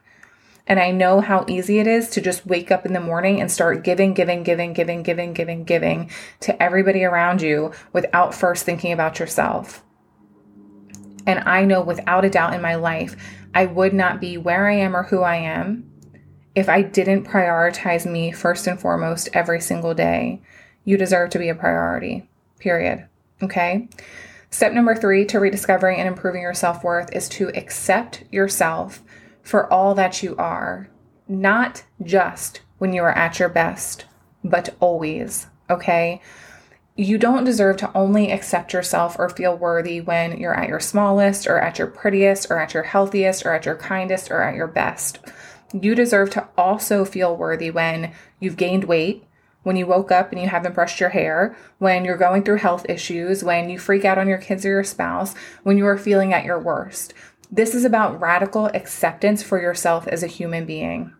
And 0.65 0.79
I 0.79 0.91
know 0.91 1.19
how 1.19 1.45
easy 1.47 1.79
it 1.79 1.87
is 1.87 2.09
to 2.11 2.21
just 2.21 2.45
wake 2.45 2.71
up 2.71 2.85
in 2.85 2.93
the 2.93 2.99
morning 2.99 3.41
and 3.41 3.51
start 3.51 3.83
giving, 3.83 4.13
giving, 4.13 4.43
giving, 4.43 4.73
giving, 4.73 5.03
giving, 5.03 5.33
giving, 5.33 5.63
giving 5.65 6.09
to 6.41 6.63
everybody 6.63 7.03
around 7.03 7.41
you 7.41 7.73
without 7.91 8.33
first 8.33 8.63
thinking 8.65 8.93
about 8.93 9.19
yourself. 9.19 9.83
And 11.25 11.39
I 11.39 11.65
know 11.65 11.81
without 11.81 12.25
a 12.25 12.29
doubt 12.29 12.53
in 12.53 12.61
my 12.61 12.75
life, 12.75 13.15
I 13.53 13.65
would 13.65 13.93
not 13.93 14.21
be 14.21 14.37
where 14.37 14.67
I 14.67 14.75
am 14.75 14.95
or 14.95 15.03
who 15.03 15.21
I 15.21 15.35
am 15.35 15.89
if 16.55 16.69
I 16.69 16.81
didn't 16.81 17.25
prioritize 17.25 18.09
me 18.09 18.31
first 18.31 18.67
and 18.67 18.79
foremost 18.79 19.29
every 19.33 19.59
single 19.59 19.93
day. 19.93 20.41
You 20.85 20.97
deserve 20.97 21.29
to 21.31 21.39
be 21.39 21.49
a 21.49 21.55
priority, 21.55 22.29
period. 22.59 23.07
Okay. 23.41 23.89
Step 24.49 24.71
number 24.73 24.95
three 24.95 25.25
to 25.25 25.39
rediscovering 25.39 25.99
and 25.99 26.07
improving 26.07 26.41
your 26.41 26.53
self 26.53 26.83
worth 26.83 27.11
is 27.13 27.27
to 27.29 27.49
accept 27.49 28.23
yourself 28.31 29.01
for 29.43 29.71
all 29.71 29.93
that 29.93 30.23
you 30.23 30.35
are, 30.37 30.89
not 31.27 31.83
just 32.01 32.61
when 32.79 32.93
you 32.93 33.03
are 33.03 33.11
at 33.11 33.39
your 33.39 33.49
best, 33.49 34.05
but 34.43 34.75
always. 34.79 35.47
Okay. 35.69 36.21
You 36.95 37.17
don't 37.17 37.43
deserve 37.43 37.77
to 37.77 37.91
only 37.97 38.31
accept 38.31 38.71
yourself 38.71 39.17
or 39.17 39.27
feel 39.27 39.57
worthy 39.57 39.99
when 39.99 40.37
you're 40.37 40.53
at 40.53 40.69
your 40.69 40.79
smallest 40.79 41.47
or 41.47 41.59
at 41.59 41.79
your 41.79 41.87
prettiest 41.87 42.51
or 42.51 42.59
at 42.59 42.73
your 42.73 42.83
healthiest 42.83 43.45
or 43.45 43.53
at 43.53 43.65
your 43.65 43.75
kindest 43.75 44.29
or 44.29 44.41
at 44.41 44.55
your 44.55 44.67
best. 44.67 45.19
You 45.73 45.95
deserve 45.95 46.29
to 46.31 46.47
also 46.55 47.03
feel 47.03 47.35
worthy 47.35 47.71
when 47.71 48.13
you've 48.39 48.57
gained 48.57 48.83
weight, 48.83 49.23
when 49.63 49.75
you 49.75 49.87
woke 49.87 50.11
up 50.11 50.31
and 50.31 50.39
you 50.39 50.47
haven't 50.47 50.75
brushed 50.75 50.99
your 50.99 51.09
hair, 51.09 51.57
when 51.79 52.05
you're 52.05 52.15
going 52.15 52.43
through 52.43 52.57
health 52.57 52.85
issues, 52.87 53.43
when 53.43 53.69
you 53.69 53.79
freak 53.79 54.05
out 54.05 54.19
on 54.19 54.27
your 54.27 54.37
kids 54.37 54.63
or 54.63 54.69
your 54.69 54.83
spouse, 54.83 55.33
when 55.63 55.77
you 55.79 55.87
are 55.87 55.97
feeling 55.97 56.31
at 56.31 56.45
your 56.45 56.59
worst. 56.59 57.13
This 57.55 57.75
is 57.75 57.85
about 57.85 58.19
radical 58.19 58.65
acceptance 58.65 59.43
for 59.43 59.61
yourself 59.61 60.07
as 60.07 60.23
a 60.23 60.27
human 60.27 60.65
being. 60.65 61.13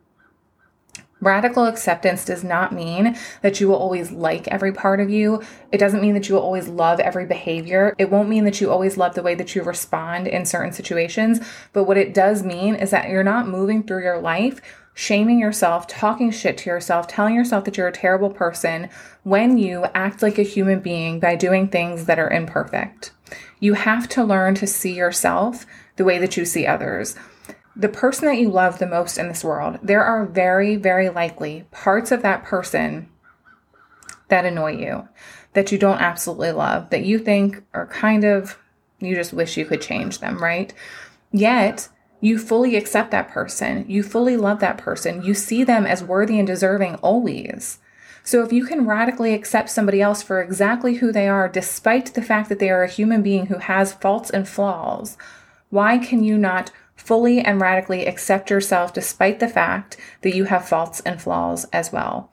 Radical 1.22 1.66
acceptance 1.66 2.26
does 2.26 2.44
not 2.44 2.74
mean 2.74 3.16
that 3.44 3.62
you 3.62 3.68
will 3.68 3.76
always 3.76 4.10
like 4.10 4.48
every 4.48 4.74
part 4.74 5.00
of 5.00 5.12
you. 5.12 5.44
It 5.72 5.78
doesn't 5.78 6.02
mean 6.02 6.16
that 6.16 6.28
you 6.28 6.34
will 6.34 6.42
always 6.42 6.68
love 6.68 7.00
every 7.00 7.28
behavior. 7.28 7.94
It 8.00 8.10
won't 8.10 8.30
mean 8.30 8.46
that 8.46 8.60
you 8.60 8.72
always 8.72 8.98
love 8.98 9.14
the 9.14 9.22
way 9.22 9.36
that 9.36 9.54
you 9.54 9.62
respond 9.62 10.28
in 10.28 10.48
certain 10.48 10.74
situations. 10.74 11.40
But 11.72 11.84
what 11.84 12.00
it 12.00 12.16
does 12.16 12.42
mean 12.42 12.74
is 12.74 12.90
that 12.90 13.10
you're 13.10 13.24
not 13.24 13.48
moving 13.48 13.84
through 13.84 14.02
your 14.02 14.20
life 14.20 14.60
shaming 14.96 15.40
yourself, 15.40 15.86
talking 15.88 16.32
shit 16.32 16.58
to 16.58 16.70
yourself, 16.70 17.08
telling 17.08 17.36
yourself 17.36 17.66
that 17.66 17.78
you're 17.78 17.88
a 17.88 17.92
terrible 17.92 18.32
person 18.32 18.90
when 19.22 19.60
you 19.60 19.86
act 19.94 20.24
like 20.24 20.40
a 20.40 20.44
human 20.44 20.80
being 20.80 21.20
by 21.20 21.36
doing 21.36 21.68
things 21.68 22.06
that 22.06 22.20
are 22.20 22.30
imperfect. 22.30 23.12
You 23.60 23.74
have 23.74 24.08
to 24.10 24.24
learn 24.24 24.56
to 24.56 24.68
see 24.68 24.94
yourself 24.94 25.66
the 25.96 26.04
way 26.04 26.18
that 26.20 26.38
you 26.38 26.46
see 26.46 26.66
others. 26.66 27.16
The 27.76 27.90
person 27.90 28.28
that 28.28 28.38
you 28.38 28.50
love 28.50 28.80
the 28.80 28.88
most 28.88 29.18
in 29.18 29.28
this 29.28 29.44
world, 29.44 29.80
there 29.82 30.04
are 30.04 30.26
very, 30.26 30.76
very 30.76 31.10
likely 31.10 31.66
parts 31.72 32.12
of 32.12 32.22
that 32.22 32.44
person 32.44 33.10
that 34.28 34.46
annoy 34.46 34.78
you, 34.78 35.08
that 35.54 35.72
you 35.72 35.78
don't 35.78 36.02
absolutely 36.02 36.52
love, 36.52 36.90
that 36.90 37.06
you 37.06 37.20
think 37.20 37.64
are 37.74 37.88
kind 37.88 38.24
of, 38.24 38.58
you 39.00 39.16
just 39.16 39.34
wish 39.34 39.58
you 39.58 39.66
could 39.66 39.82
change 39.82 40.20
them, 40.20 40.42
right? 40.42 40.74
Yet, 41.32 41.90
you 42.22 42.38
fully 42.38 42.78
accept 42.78 43.12
that 43.12 43.28
person. 43.28 43.86
You 43.90 44.02
fully 44.02 44.38
love 44.38 44.60
that 44.60 44.78
person. 44.78 45.24
You 45.24 45.34
see 45.34 45.64
them 45.64 45.86
as 45.86 46.04
worthy 46.04 46.40
and 46.40 46.48
deserving 46.48 46.96
always. 46.96 47.80
So 48.24 48.42
if 48.42 48.54
you 48.54 48.66
can 48.66 48.88
radically 48.88 49.34
accept 49.34 49.70
somebody 49.70 50.02
else 50.02 50.24
for 50.24 50.42
exactly 50.42 50.96
who 50.96 51.12
they 51.12 51.28
are, 51.28 51.50
despite 51.50 52.14
the 52.14 52.22
fact 52.22 52.48
that 52.50 52.60
they 52.60 52.70
are 52.70 52.84
a 52.84 52.90
human 52.90 53.22
being 53.22 53.48
who 53.48 53.58
has 53.58 53.92
faults 53.92 54.30
and 54.30 54.48
flaws, 54.48 55.18
why 55.70 55.98
can 55.98 56.24
you 56.24 56.38
not 56.38 56.72
fully 56.96 57.42
and 57.42 57.60
radically 57.60 58.06
accept 58.06 58.50
yourself 58.50 58.94
despite 58.94 59.40
the 59.40 59.48
fact 59.48 59.98
that 60.22 60.36
you 60.36 60.46
have 60.46 60.68
faults 60.68 61.02
and 61.02 61.22
flaws 61.22 61.66
as 61.74 61.92
well? 61.92 62.32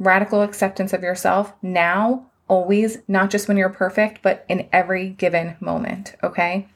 Radical 0.00 0.42
acceptance 0.42 0.92
of 0.92 1.04
yourself 1.04 1.52
now, 1.62 2.26
always, 2.48 2.98
not 3.06 3.30
just 3.30 3.46
when 3.46 3.56
you're 3.56 3.68
perfect, 3.68 4.22
but 4.22 4.44
in 4.48 4.68
every 4.72 5.10
given 5.10 5.56
moment, 5.60 6.16
okay? 6.24 6.66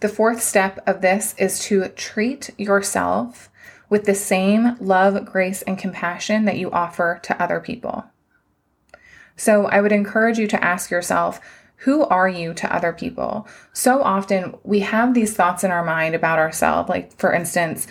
The 0.00 0.08
fourth 0.08 0.42
step 0.42 0.82
of 0.88 1.02
this 1.02 1.34
is 1.36 1.60
to 1.66 1.86
treat 1.88 2.50
yourself 2.56 3.50
with 3.92 4.06
the 4.06 4.14
same 4.14 4.74
love, 4.80 5.22
grace, 5.26 5.60
and 5.60 5.76
compassion 5.76 6.46
that 6.46 6.56
you 6.56 6.70
offer 6.70 7.20
to 7.22 7.42
other 7.42 7.60
people. 7.60 8.02
So 9.36 9.66
I 9.66 9.82
would 9.82 9.92
encourage 9.92 10.38
you 10.38 10.46
to 10.46 10.64
ask 10.64 10.90
yourself, 10.90 11.42
who 11.76 12.02
are 12.04 12.26
you 12.26 12.54
to 12.54 12.74
other 12.74 12.94
people? 12.94 13.46
So 13.74 14.02
often 14.02 14.54
we 14.64 14.80
have 14.80 15.12
these 15.12 15.34
thoughts 15.34 15.62
in 15.62 15.70
our 15.70 15.84
mind 15.84 16.14
about 16.14 16.38
ourselves. 16.38 16.88
Like, 16.88 17.14
for 17.18 17.34
instance, 17.34 17.86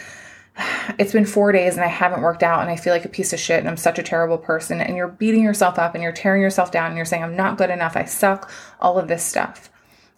it's 0.98 1.14
been 1.14 1.24
four 1.24 1.52
days 1.52 1.76
and 1.76 1.86
I 1.86 1.90
haven't 1.90 2.24
worked 2.24 2.42
out 2.42 2.62
and 2.62 2.72
I 2.72 2.78
feel 2.78 2.94
like 2.94 3.06
a 3.06 3.10
piece 3.10 3.32
of 3.32 3.40
shit 3.40 3.60
and 3.60 3.70
I'm 3.70 3.78
such 3.78 4.00
a 4.00 4.04
terrible 4.04 4.40
person. 4.40 4.82
And 4.82 4.98
you're 4.98 5.08
beating 5.08 5.44
yourself 5.44 5.78
up 5.78 5.94
and 5.94 6.02
you're 6.02 6.12
tearing 6.12 6.42
yourself 6.42 6.72
down 6.72 6.88
and 6.88 6.96
you're 6.96 7.06
saying, 7.06 7.24
I'm 7.24 7.36
not 7.36 7.60
good 7.60 7.70
enough. 7.70 7.96
I 7.96 8.06
suck. 8.06 8.50
All 8.80 8.98
of 8.98 9.08
this 9.08 9.24
stuff. 9.24 9.70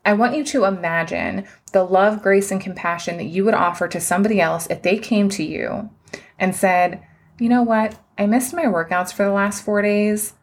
I 0.06 0.14
want 0.14 0.38
you 0.38 0.46
to 0.46 0.64
imagine 0.64 1.46
the 1.74 1.84
love, 1.84 2.22
grace, 2.22 2.52
and 2.52 2.62
compassion 2.62 3.18
that 3.18 3.26
you 3.26 3.44
would 3.46 3.54
offer 3.54 3.88
to 3.88 4.00
somebody 4.00 4.40
else 4.40 4.68
if 4.68 4.82
they 4.82 4.98
came 4.98 5.30
to 5.30 5.44
you 5.44 5.90
and 6.40 6.56
said, 6.56 7.04
You 7.40 7.50
know 7.50 7.64
what? 7.64 8.00
I 8.18 8.26
missed 8.26 8.54
my 8.54 8.66
workouts 8.66 9.14
for 9.14 9.26
the 9.26 9.32
last 9.32 9.64
four 9.64 9.82
days. 9.82 10.34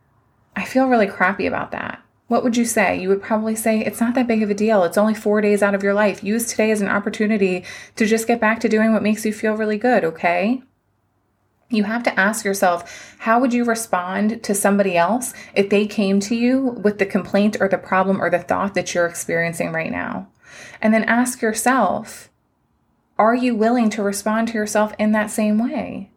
I 0.54 0.64
feel 0.64 0.88
really 0.88 1.06
crappy 1.06 1.46
about 1.46 1.70
that 1.70 2.02
what 2.30 2.44
would 2.44 2.56
you 2.56 2.64
say? 2.64 2.96
You 2.96 3.08
would 3.08 3.22
probably 3.22 3.56
say, 3.56 3.80
it's 3.80 4.00
not 4.00 4.14
that 4.14 4.28
big 4.28 4.40
of 4.44 4.50
a 4.50 4.54
deal. 4.54 4.84
It's 4.84 4.96
only 4.96 5.14
four 5.14 5.40
days 5.40 5.64
out 5.64 5.74
of 5.74 5.82
your 5.82 5.94
life. 5.94 6.22
Use 6.22 6.46
today 6.46 6.70
as 6.70 6.80
an 6.80 6.86
opportunity 6.86 7.64
to 7.96 8.06
just 8.06 8.28
get 8.28 8.40
back 8.40 8.60
to 8.60 8.68
doing 8.68 8.92
what 8.92 9.02
makes 9.02 9.26
you 9.26 9.32
feel 9.32 9.54
really 9.54 9.78
good, 9.78 10.04
okay? 10.04 10.62
You 11.70 11.82
have 11.82 12.04
to 12.04 12.20
ask 12.20 12.44
yourself, 12.44 13.16
how 13.18 13.40
would 13.40 13.52
you 13.52 13.64
respond 13.64 14.44
to 14.44 14.54
somebody 14.54 14.96
else 14.96 15.34
if 15.56 15.70
they 15.70 15.88
came 15.88 16.20
to 16.20 16.36
you 16.36 16.60
with 16.84 17.00
the 17.00 17.04
complaint 17.04 17.56
or 17.58 17.68
the 17.68 17.78
problem 17.78 18.22
or 18.22 18.30
the 18.30 18.38
thought 18.38 18.74
that 18.74 18.94
you're 18.94 19.06
experiencing 19.06 19.72
right 19.72 19.90
now? 19.90 20.28
And 20.80 20.92
then 20.92 21.04
ask 21.04 21.42
yourself, 21.42 22.30
are 23.18 23.34
you 23.34 23.54
willing 23.54 23.90
to 23.90 24.02
respond 24.02 24.48
to 24.48 24.54
yourself 24.54 24.94
in 24.98 25.12
that 25.12 25.30
same 25.30 25.58
way? 25.58 26.10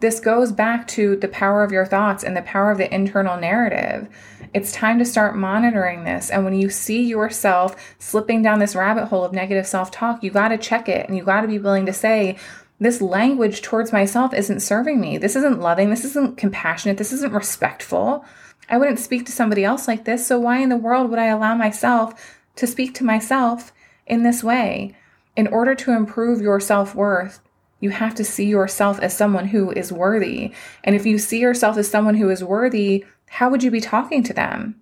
This 0.00 0.20
goes 0.20 0.52
back 0.52 0.86
to 0.88 1.16
the 1.16 1.28
power 1.28 1.64
of 1.64 1.72
your 1.72 1.86
thoughts 1.86 2.22
and 2.22 2.36
the 2.36 2.42
power 2.42 2.70
of 2.70 2.78
the 2.78 2.94
internal 2.94 3.38
narrative. 3.38 4.08
It's 4.52 4.70
time 4.70 4.98
to 4.98 5.04
start 5.04 5.36
monitoring 5.36 6.04
this. 6.04 6.30
And 6.30 6.44
when 6.44 6.54
you 6.54 6.68
see 6.68 7.02
yourself 7.02 7.94
slipping 7.98 8.42
down 8.42 8.58
this 8.58 8.76
rabbit 8.76 9.06
hole 9.06 9.24
of 9.24 9.32
negative 9.32 9.66
self 9.66 9.90
talk, 9.90 10.22
you 10.22 10.30
got 10.30 10.48
to 10.48 10.58
check 10.58 10.88
it 10.88 11.08
and 11.08 11.16
you 11.16 11.24
got 11.24 11.40
to 11.40 11.48
be 11.48 11.58
willing 11.58 11.86
to 11.86 11.92
say, 11.92 12.36
this 12.78 13.00
language 13.00 13.62
towards 13.62 13.90
myself 13.90 14.34
isn't 14.34 14.60
serving 14.60 15.00
me. 15.00 15.16
This 15.16 15.34
isn't 15.34 15.60
loving. 15.60 15.88
This 15.88 16.04
isn't 16.04 16.36
compassionate. 16.36 16.98
This 16.98 17.12
isn't 17.12 17.32
respectful. 17.32 18.24
I 18.68 18.76
wouldn't 18.76 18.98
speak 18.98 19.24
to 19.26 19.32
somebody 19.32 19.64
else 19.64 19.88
like 19.88 20.04
this. 20.04 20.26
So, 20.26 20.38
why 20.38 20.58
in 20.58 20.68
the 20.68 20.76
world 20.76 21.08
would 21.08 21.18
I 21.18 21.26
allow 21.26 21.54
myself 21.54 22.38
to 22.56 22.66
speak 22.66 22.94
to 22.94 23.04
myself 23.04 23.72
in 24.06 24.22
this 24.22 24.42
way? 24.42 24.94
In 25.36 25.46
order 25.46 25.74
to 25.74 25.92
improve 25.92 26.40
your 26.40 26.60
self 26.60 26.94
worth, 26.94 27.40
you 27.80 27.90
have 27.90 28.14
to 28.14 28.24
see 28.24 28.46
yourself 28.46 28.98
as 29.00 29.16
someone 29.16 29.48
who 29.48 29.70
is 29.70 29.92
worthy. 29.92 30.52
And 30.82 30.96
if 30.96 31.04
you 31.04 31.18
see 31.18 31.40
yourself 31.40 31.76
as 31.76 31.90
someone 31.90 32.16
who 32.16 32.30
is 32.30 32.42
worthy, 32.42 33.04
how 33.28 33.50
would 33.50 33.62
you 33.62 33.70
be 33.70 33.80
talking 33.80 34.22
to 34.24 34.32
them? 34.32 34.76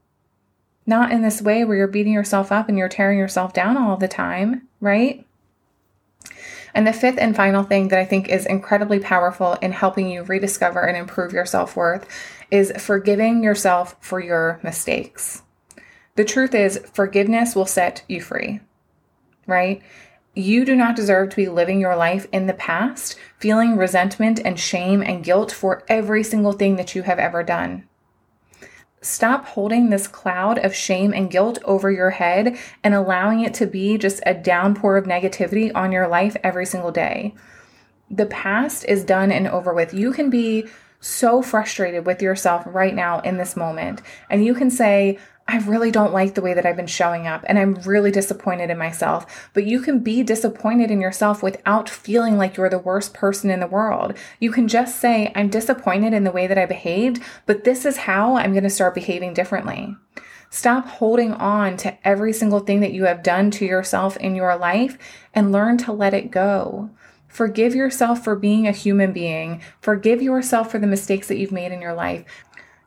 Not 0.86 1.10
in 1.10 1.22
this 1.22 1.42
way 1.42 1.64
where 1.64 1.76
you're 1.76 1.88
beating 1.88 2.12
yourself 2.12 2.52
up 2.52 2.68
and 2.68 2.78
you're 2.78 2.88
tearing 2.88 3.18
yourself 3.18 3.52
down 3.52 3.76
all 3.76 3.96
the 3.96 4.08
time, 4.08 4.68
right? 4.80 5.26
And 6.74 6.86
the 6.86 6.92
fifth 6.92 7.18
and 7.18 7.36
final 7.36 7.62
thing 7.62 7.88
that 7.88 7.98
I 7.98 8.04
think 8.04 8.28
is 8.28 8.46
incredibly 8.46 8.98
powerful 8.98 9.54
in 9.62 9.72
helping 9.72 10.10
you 10.10 10.24
rediscover 10.24 10.80
and 10.80 10.96
improve 10.96 11.32
your 11.32 11.46
self 11.46 11.76
worth 11.76 12.06
is 12.50 12.72
forgiving 12.78 13.42
yourself 13.42 13.96
for 14.00 14.20
your 14.20 14.60
mistakes. 14.62 15.43
The 16.16 16.25
truth 16.25 16.54
is, 16.54 16.80
forgiveness 16.92 17.56
will 17.56 17.66
set 17.66 18.04
you 18.09 18.21
free, 18.21 18.61
right? 19.47 19.83
You 20.37 20.64
do 20.64 20.76
not 20.76 20.97
deserve 20.97 21.30
to 21.30 21.37
be 21.37 21.49
living 21.49 21.80
your 21.80 21.97
life 21.97 22.26
in 22.33 22.47
the 22.47 22.54
past, 22.54 23.16
feeling 23.38 23.76
resentment 23.76 24.40
and 24.44 24.59
shame 24.59 25.02
and 25.02 25.25
guilt 25.25 25.50
for 25.52 25.83
every 25.88 26.23
single 26.23 26.52
thing 26.52 26.76
that 26.76 26.94
you 26.94 27.02
have 27.02 27.18
ever 27.18 27.42
done. 27.42 27.88
Stop 29.00 29.44
holding 29.47 29.90
this 29.90 30.06
cloud 30.09 30.59
of 30.59 30.75
shame 30.75 31.12
and 31.12 31.30
guilt 31.30 31.59
over 31.64 31.90
your 31.90 32.11
head 32.11 32.56
and 32.83 32.94
allowing 32.94 33.40
it 33.40 33.52
to 33.54 33.66
be 33.66 33.99
just 33.99 34.23
a 34.25 34.35
downpour 34.35 34.97
of 34.97 35.06
negativity 35.06 35.71
on 35.75 35.92
your 35.92 36.09
life 36.09 36.37
every 36.42 36.64
single 36.64 36.90
day. 36.90 37.35
the 38.11 38.26
past 38.26 38.85
is 38.87 39.04
done 39.04 39.33
and 39.33 39.49
over 39.49 39.73
with. 39.73 39.94
You 39.94 40.12
can 40.12 40.30
be 40.30 40.66
so 41.00 41.42
frustrated 41.42 42.06
with 42.06 42.23
yourself 42.23 42.62
right 42.66 42.94
now 42.94 43.21
in 43.21 43.37
this 43.37 43.56
moment, 43.56 44.00
and 44.30 44.44
you 44.44 44.54
can 44.54 44.71
say, 44.71 45.18
I 45.46 45.58
really 45.58 45.90
don't 45.90 46.14
like 46.14 46.34
the 46.34 46.40
way 46.40 46.54
that 46.54 46.64
I've 46.64 46.76
been 46.76 46.86
showing 46.86 47.26
up 47.26 47.44
and 47.46 47.58
I'm 47.58 47.74
really 47.82 48.10
disappointed 48.10 48.70
in 48.70 48.78
myself. 48.78 49.50
But 49.52 49.66
you 49.66 49.80
can 49.80 49.98
be 49.98 50.22
disappointed 50.22 50.90
in 50.90 51.00
yourself 51.00 51.42
without 51.42 51.88
feeling 51.88 52.38
like 52.38 52.56
you're 52.56 52.70
the 52.70 52.78
worst 52.78 53.12
person 53.12 53.50
in 53.50 53.60
the 53.60 53.66
world. 53.66 54.14
You 54.40 54.50
can 54.50 54.68
just 54.68 54.98
say, 54.98 55.32
I'm 55.34 55.50
disappointed 55.50 56.14
in 56.14 56.24
the 56.24 56.32
way 56.32 56.46
that 56.46 56.58
I 56.58 56.64
behaved, 56.64 57.22
but 57.44 57.64
this 57.64 57.84
is 57.84 57.98
how 57.98 58.36
I'm 58.36 58.52
going 58.52 58.64
to 58.64 58.70
start 58.70 58.94
behaving 58.94 59.34
differently. 59.34 59.94
Stop 60.48 60.86
holding 60.86 61.32
on 61.34 61.76
to 61.78 61.98
every 62.06 62.32
single 62.32 62.60
thing 62.60 62.80
that 62.80 62.92
you 62.92 63.04
have 63.04 63.22
done 63.22 63.50
to 63.50 63.66
yourself 63.66 64.16
in 64.16 64.34
your 64.34 64.56
life 64.56 64.96
and 65.34 65.52
learn 65.52 65.76
to 65.78 65.92
let 65.92 66.14
it 66.14 66.30
go. 66.30 66.90
Forgive 67.26 67.74
yourself 67.74 68.22
for 68.22 68.36
being 68.36 68.68
a 68.68 68.72
human 68.72 69.12
being. 69.12 69.60
Forgive 69.80 70.22
yourself 70.22 70.70
for 70.70 70.78
the 70.78 70.86
mistakes 70.86 71.26
that 71.26 71.36
you've 71.36 71.50
made 71.50 71.72
in 71.72 71.82
your 71.82 71.92
life. 71.92 72.24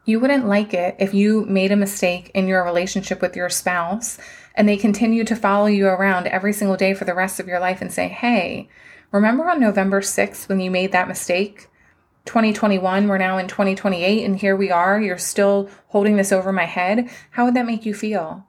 You 0.08 0.22
wouldn't 0.22 0.48
like 0.48 0.74
it 0.74 0.96
if 1.00 1.14
you 1.14 1.46
made 1.48 1.74
a 1.74 1.76
mistake 1.76 2.32
in 2.34 2.48
your 2.48 2.64
relationship 2.64 3.22
with 3.22 3.36
your 3.36 3.50
spouse 3.50 4.18
and 4.56 4.68
they 4.68 4.78
continue 4.78 5.26
to 5.26 5.36
follow 5.36 5.66
you 5.66 5.86
around 5.88 6.28
every 6.28 6.54
single 6.54 6.78
day 6.78 6.94
for 6.94 7.04
the 7.04 7.14
rest 7.14 7.42
of 7.42 7.48
your 7.50 7.60
life 7.60 7.82
and 7.82 7.92
say, 7.92 8.08
Hey, 8.08 8.70
remember 9.12 9.50
on 9.50 9.60
November 9.60 10.00
6th 10.00 10.48
when 10.48 10.62
you 10.62 10.72
made 10.72 10.94
that 10.94 11.10
mistake? 11.10 11.68
2021, 12.24 13.10
we're 13.10 13.18
now 13.18 13.38
in 13.38 13.50
2028, 13.50 14.24
and 14.24 14.40
here 14.40 14.56
we 14.56 14.72
are. 14.72 15.02
You're 15.02 15.18
still 15.18 15.70
holding 15.90 16.16
this 16.16 16.32
over 16.32 16.54
my 16.54 16.64
head. 16.64 17.10
How 17.32 17.44
would 17.44 17.54
that 17.56 17.66
make 17.66 17.86
you 17.86 17.94
feel? 17.94 18.48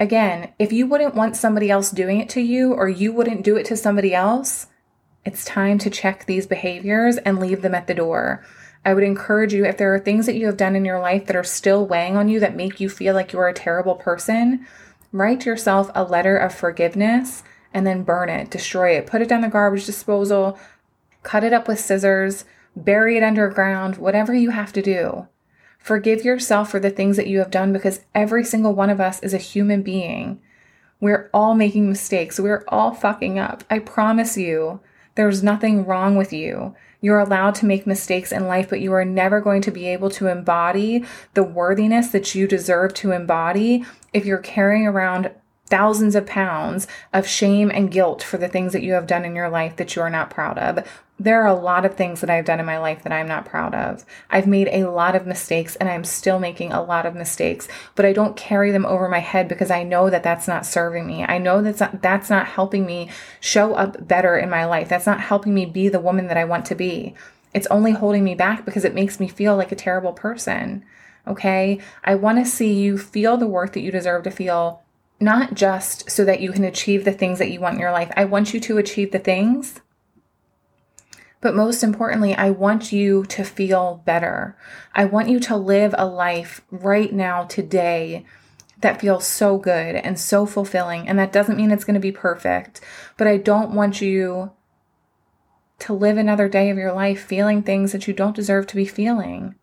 Again, 0.00 0.54
if 0.58 0.72
you 0.72 0.88
wouldn't 0.88 1.14
want 1.14 1.36
somebody 1.36 1.70
else 1.70 1.92
doing 1.92 2.18
it 2.18 2.28
to 2.30 2.40
you 2.40 2.72
or 2.72 2.88
you 2.88 3.12
wouldn't 3.12 3.44
do 3.44 3.56
it 3.56 3.66
to 3.66 3.76
somebody 3.76 4.12
else, 4.12 4.66
it's 5.24 5.44
time 5.44 5.78
to 5.78 5.88
check 5.88 6.26
these 6.26 6.48
behaviors 6.48 7.16
and 7.18 7.38
leave 7.38 7.62
them 7.62 7.76
at 7.76 7.86
the 7.86 7.94
door. 7.94 8.44
I 8.84 8.94
would 8.94 9.04
encourage 9.04 9.54
you 9.54 9.64
if 9.64 9.78
there 9.78 9.94
are 9.94 9.98
things 9.98 10.26
that 10.26 10.36
you 10.36 10.46
have 10.46 10.56
done 10.56 10.76
in 10.76 10.84
your 10.84 11.00
life 11.00 11.26
that 11.26 11.36
are 11.36 11.44
still 11.44 11.86
weighing 11.86 12.16
on 12.16 12.28
you 12.28 12.38
that 12.40 12.56
make 12.56 12.80
you 12.80 12.88
feel 12.88 13.14
like 13.14 13.32
you're 13.32 13.48
a 13.48 13.54
terrible 13.54 13.94
person, 13.94 14.66
write 15.12 15.46
yourself 15.46 15.90
a 15.94 16.04
letter 16.04 16.36
of 16.36 16.54
forgiveness 16.54 17.42
and 17.72 17.86
then 17.86 18.02
burn 18.02 18.28
it, 18.28 18.50
destroy 18.50 18.96
it, 18.96 19.06
put 19.06 19.22
it 19.22 19.28
down 19.28 19.40
the 19.40 19.48
garbage 19.48 19.86
disposal, 19.86 20.58
cut 21.22 21.44
it 21.44 21.52
up 21.52 21.66
with 21.66 21.80
scissors, 21.80 22.44
bury 22.76 23.16
it 23.16 23.22
underground, 23.22 23.96
whatever 23.96 24.34
you 24.34 24.50
have 24.50 24.72
to 24.72 24.82
do. 24.82 25.26
Forgive 25.78 26.24
yourself 26.24 26.70
for 26.70 26.80
the 26.80 26.90
things 26.90 27.16
that 27.16 27.26
you 27.26 27.38
have 27.38 27.50
done 27.50 27.72
because 27.72 28.00
every 28.14 28.44
single 28.44 28.74
one 28.74 28.90
of 28.90 29.00
us 29.00 29.22
is 29.22 29.34
a 29.34 29.38
human 29.38 29.82
being. 29.82 30.40
We're 31.00 31.28
all 31.34 31.54
making 31.54 31.88
mistakes. 31.88 32.40
We're 32.40 32.64
all 32.68 32.94
fucking 32.94 33.38
up. 33.38 33.64
I 33.68 33.80
promise 33.80 34.38
you, 34.38 34.80
there's 35.14 35.42
nothing 35.42 35.86
wrong 35.86 36.16
with 36.16 36.32
you. 36.32 36.74
You're 37.00 37.18
allowed 37.18 37.54
to 37.56 37.66
make 37.66 37.86
mistakes 37.86 38.32
in 38.32 38.46
life, 38.46 38.70
but 38.70 38.80
you 38.80 38.92
are 38.94 39.04
never 39.04 39.40
going 39.40 39.62
to 39.62 39.70
be 39.70 39.86
able 39.86 40.10
to 40.10 40.26
embody 40.26 41.04
the 41.34 41.42
worthiness 41.42 42.08
that 42.08 42.34
you 42.34 42.48
deserve 42.48 42.94
to 42.94 43.12
embody 43.12 43.84
if 44.12 44.24
you're 44.24 44.38
carrying 44.38 44.86
around 44.86 45.30
thousands 45.66 46.14
of 46.14 46.26
pounds 46.26 46.86
of 47.12 47.26
shame 47.26 47.70
and 47.70 47.90
guilt 47.90 48.22
for 48.22 48.36
the 48.36 48.48
things 48.48 48.72
that 48.72 48.82
you 48.82 48.92
have 48.92 49.06
done 49.06 49.24
in 49.24 49.34
your 49.34 49.48
life 49.48 49.76
that 49.76 49.96
you 49.96 50.02
are 50.02 50.10
not 50.10 50.30
proud 50.30 50.58
of. 50.58 50.86
There 51.18 51.42
are 51.42 51.46
a 51.46 51.54
lot 51.54 51.84
of 51.84 51.94
things 51.94 52.20
that 52.20 52.28
I've 52.28 52.44
done 52.44 52.58
in 52.58 52.66
my 52.66 52.78
life 52.78 53.04
that 53.04 53.12
I'm 53.12 53.28
not 53.28 53.44
proud 53.44 53.72
of. 53.72 54.04
I've 54.30 54.48
made 54.48 54.68
a 54.72 54.90
lot 54.90 55.14
of 55.14 55.26
mistakes 55.26 55.76
and 55.76 55.88
I'm 55.88 56.04
still 56.04 56.40
making 56.40 56.72
a 56.72 56.82
lot 56.82 57.06
of 57.06 57.14
mistakes, 57.14 57.68
but 57.94 58.04
I 58.04 58.12
don't 58.12 58.36
carry 58.36 58.72
them 58.72 58.84
over 58.84 59.08
my 59.08 59.20
head 59.20 59.48
because 59.48 59.70
I 59.70 59.84
know 59.84 60.10
that 60.10 60.24
that's 60.24 60.48
not 60.48 60.66
serving 60.66 61.06
me. 61.06 61.24
I 61.24 61.38
know 61.38 61.62
that's 61.62 61.80
not, 61.80 62.02
that's 62.02 62.30
not 62.30 62.48
helping 62.48 62.84
me 62.84 63.10
show 63.40 63.74
up 63.74 64.06
better 64.06 64.36
in 64.36 64.50
my 64.50 64.64
life. 64.64 64.88
That's 64.88 65.06
not 65.06 65.20
helping 65.20 65.54
me 65.54 65.66
be 65.66 65.88
the 65.88 66.00
woman 66.00 66.26
that 66.26 66.36
I 66.36 66.44
want 66.44 66.66
to 66.66 66.74
be. 66.74 67.14
It's 67.54 67.68
only 67.68 67.92
holding 67.92 68.24
me 68.24 68.34
back 68.34 68.64
because 68.64 68.84
it 68.84 68.94
makes 68.94 69.20
me 69.20 69.28
feel 69.28 69.56
like 69.56 69.70
a 69.70 69.76
terrible 69.76 70.12
person. 70.12 70.84
Okay. 71.26 71.80
I 72.02 72.16
want 72.16 72.44
to 72.44 72.50
see 72.50 72.72
you 72.72 72.98
feel 72.98 73.36
the 73.36 73.46
worth 73.46 73.72
that 73.72 73.80
you 73.80 73.90
deserve 73.90 74.24
to 74.24 74.30
feel 74.30 74.83
not 75.24 75.54
just 75.54 76.10
so 76.10 76.24
that 76.24 76.40
you 76.40 76.52
can 76.52 76.64
achieve 76.64 77.04
the 77.04 77.12
things 77.12 77.38
that 77.38 77.50
you 77.50 77.58
want 77.58 77.74
in 77.74 77.80
your 77.80 77.90
life. 77.90 78.12
I 78.16 78.26
want 78.26 78.54
you 78.54 78.60
to 78.60 78.78
achieve 78.78 79.10
the 79.10 79.18
things, 79.18 79.80
but 81.40 81.54
most 81.54 81.82
importantly, 81.82 82.34
I 82.34 82.50
want 82.50 82.92
you 82.92 83.24
to 83.24 83.44
feel 83.44 84.02
better. 84.04 84.56
I 84.94 85.04
want 85.06 85.28
you 85.28 85.40
to 85.40 85.56
live 85.56 85.94
a 85.98 86.06
life 86.06 86.60
right 86.70 87.12
now, 87.12 87.44
today, 87.44 88.24
that 88.80 89.00
feels 89.00 89.26
so 89.26 89.56
good 89.56 89.96
and 89.96 90.18
so 90.18 90.46
fulfilling. 90.46 91.08
And 91.08 91.18
that 91.18 91.32
doesn't 91.32 91.56
mean 91.56 91.70
it's 91.70 91.84
going 91.84 91.94
to 91.94 92.00
be 92.00 92.12
perfect, 92.12 92.80
but 93.16 93.26
I 93.26 93.38
don't 93.38 93.74
want 93.74 94.00
you 94.00 94.52
to 95.80 95.92
live 95.92 96.18
another 96.18 96.48
day 96.48 96.70
of 96.70 96.76
your 96.76 96.92
life 96.92 97.24
feeling 97.24 97.62
things 97.62 97.92
that 97.92 98.06
you 98.06 98.14
don't 98.14 98.36
deserve 98.36 98.66
to 98.68 98.76
be 98.76 98.84
feeling. 98.84 99.54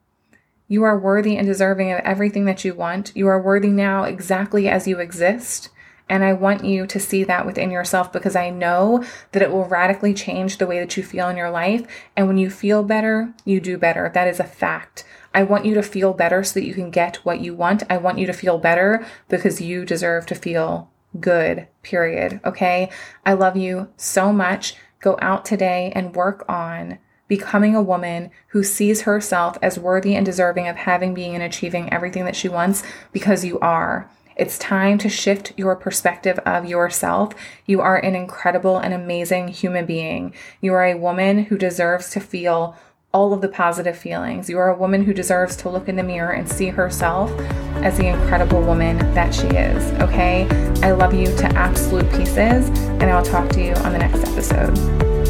You 0.72 0.84
are 0.84 0.98
worthy 0.98 1.36
and 1.36 1.46
deserving 1.46 1.92
of 1.92 2.00
everything 2.06 2.46
that 2.46 2.64
you 2.64 2.74
want. 2.74 3.12
You 3.14 3.28
are 3.28 3.42
worthy 3.42 3.72
now 3.72 4.04
exactly 4.04 4.70
as 4.70 4.88
you 4.88 5.02
exist. 5.02 5.68
And 6.08 6.24
I 6.24 6.32
want 6.32 6.64
you 6.64 6.88
to 6.88 6.98
see 6.98 7.26
that 7.26 7.46
within 7.46 7.72
yourself 7.72 8.14
because 8.14 8.38
I 8.38 8.52
know 8.52 9.04
that 9.34 9.42
it 9.42 9.52
will 9.52 9.66
radically 9.66 10.14
change 10.14 10.60
the 10.60 10.66
way 10.66 10.80
that 10.80 10.96
you 10.96 11.04
feel 11.04 11.28
in 11.28 11.36
your 11.36 11.50
life. 11.50 11.86
And 12.16 12.26
when 12.26 12.38
you 12.38 12.50
feel 12.50 12.84
better, 12.84 13.34
you 13.44 13.60
do 13.60 13.78
better. 13.78 14.10
That 14.14 14.30
is 14.30 14.40
a 14.40 14.46
fact. 14.46 15.04
I 15.34 15.44
want 15.44 15.66
you 15.66 15.74
to 15.74 15.84
feel 15.84 16.14
better 16.14 16.42
so 16.42 16.54
that 16.54 16.66
you 16.66 16.74
can 16.74 16.90
get 16.90 17.18
what 17.18 17.42
you 17.42 17.54
want. 17.54 17.84
I 17.90 17.98
want 17.98 18.20
you 18.20 18.26
to 18.28 18.34
feel 18.34 18.58
better 18.58 19.06
because 19.28 19.60
you 19.60 19.84
deserve 19.84 20.26
to 20.28 20.36
feel 20.36 20.90
good, 21.20 21.68
period. 21.84 22.40
Okay. 22.46 22.90
I 23.26 23.34
love 23.34 23.58
you 23.58 23.90
so 23.98 24.32
much. 24.32 24.76
Go 25.02 25.18
out 25.22 25.44
today 25.44 25.92
and 25.94 26.16
work 26.16 26.46
on 26.48 27.00
becoming 27.32 27.74
a 27.74 27.82
woman 27.82 28.30
who 28.48 28.62
sees 28.62 29.04
herself 29.04 29.58
as 29.62 29.80
worthy 29.80 30.16
and 30.18 30.26
deserving 30.26 30.68
of 30.68 30.76
having, 30.76 31.14
being, 31.14 31.34
and 31.34 31.42
achieving 31.42 31.90
everything 31.90 32.26
that 32.26 32.36
she 32.36 32.50
wants 32.50 32.84
because 33.14 33.46
you 33.46 33.58
are. 33.62 34.12
It's 34.36 34.58
time 34.58 34.98
to 34.98 35.08
shift 35.08 35.54
your 35.56 35.78
perspective 35.78 36.40
of 36.40 36.66
yourself. 36.66 37.34
You 37.66 37.80
are 37.80 37.96
an 37.96 38.16
incredible 38.16 38.80
and 38.80 38.94
amazing 38.94 39.48
human 39.48 39.86
being. 39.86 40.34
You 40.60 40.74
are 40.74 40.84
a 40.84 40.98
woman 40.98 41.46
who 41.46 41.58
deserves 41.58 42.10
to 42.10 42.20
feel 42.20 42.76
all 43.14 43.32
of 43.32 43.40
the 43.40 43.48
positive 43.48 43.98
feelings. 43.98 44.50
You 44.50 44.58
are 44.58 44.70
a 44.70 44.78
woman 44.78 45.06
who 45.06 45.14
deserves 45.14 45.56
to 45.58 45.70
look 45.70 45.88
in 45.88 45.96
the 45.96 46.04
mirror 46.04 46.34
and 46.34 46.52
see 46.52 46.68
herself 46.68 47.32
as 47.76 47.98
the 47.98 48.08
incredible 48.08 48.62
woman 48.62 48.98
that 49.14 49.34
she 49.34 49.48
is. 49.48 49.90
Okay? 50.02 50.50
I 50.84 50.92
love 50.92 51.14
you 51.14 51.28
to 51.28 51.46
absolute 51.56 52.12
pieces, 52.12 52.68
and 53.00 53.04
I'll 53.04 53.24
talk 53.24 53.48
to 53.52 53.64
you 53.64 53.72
on 53.76 53.94
the 53.94 54.00
next 54.00 54.22
episode. 54.26 55.21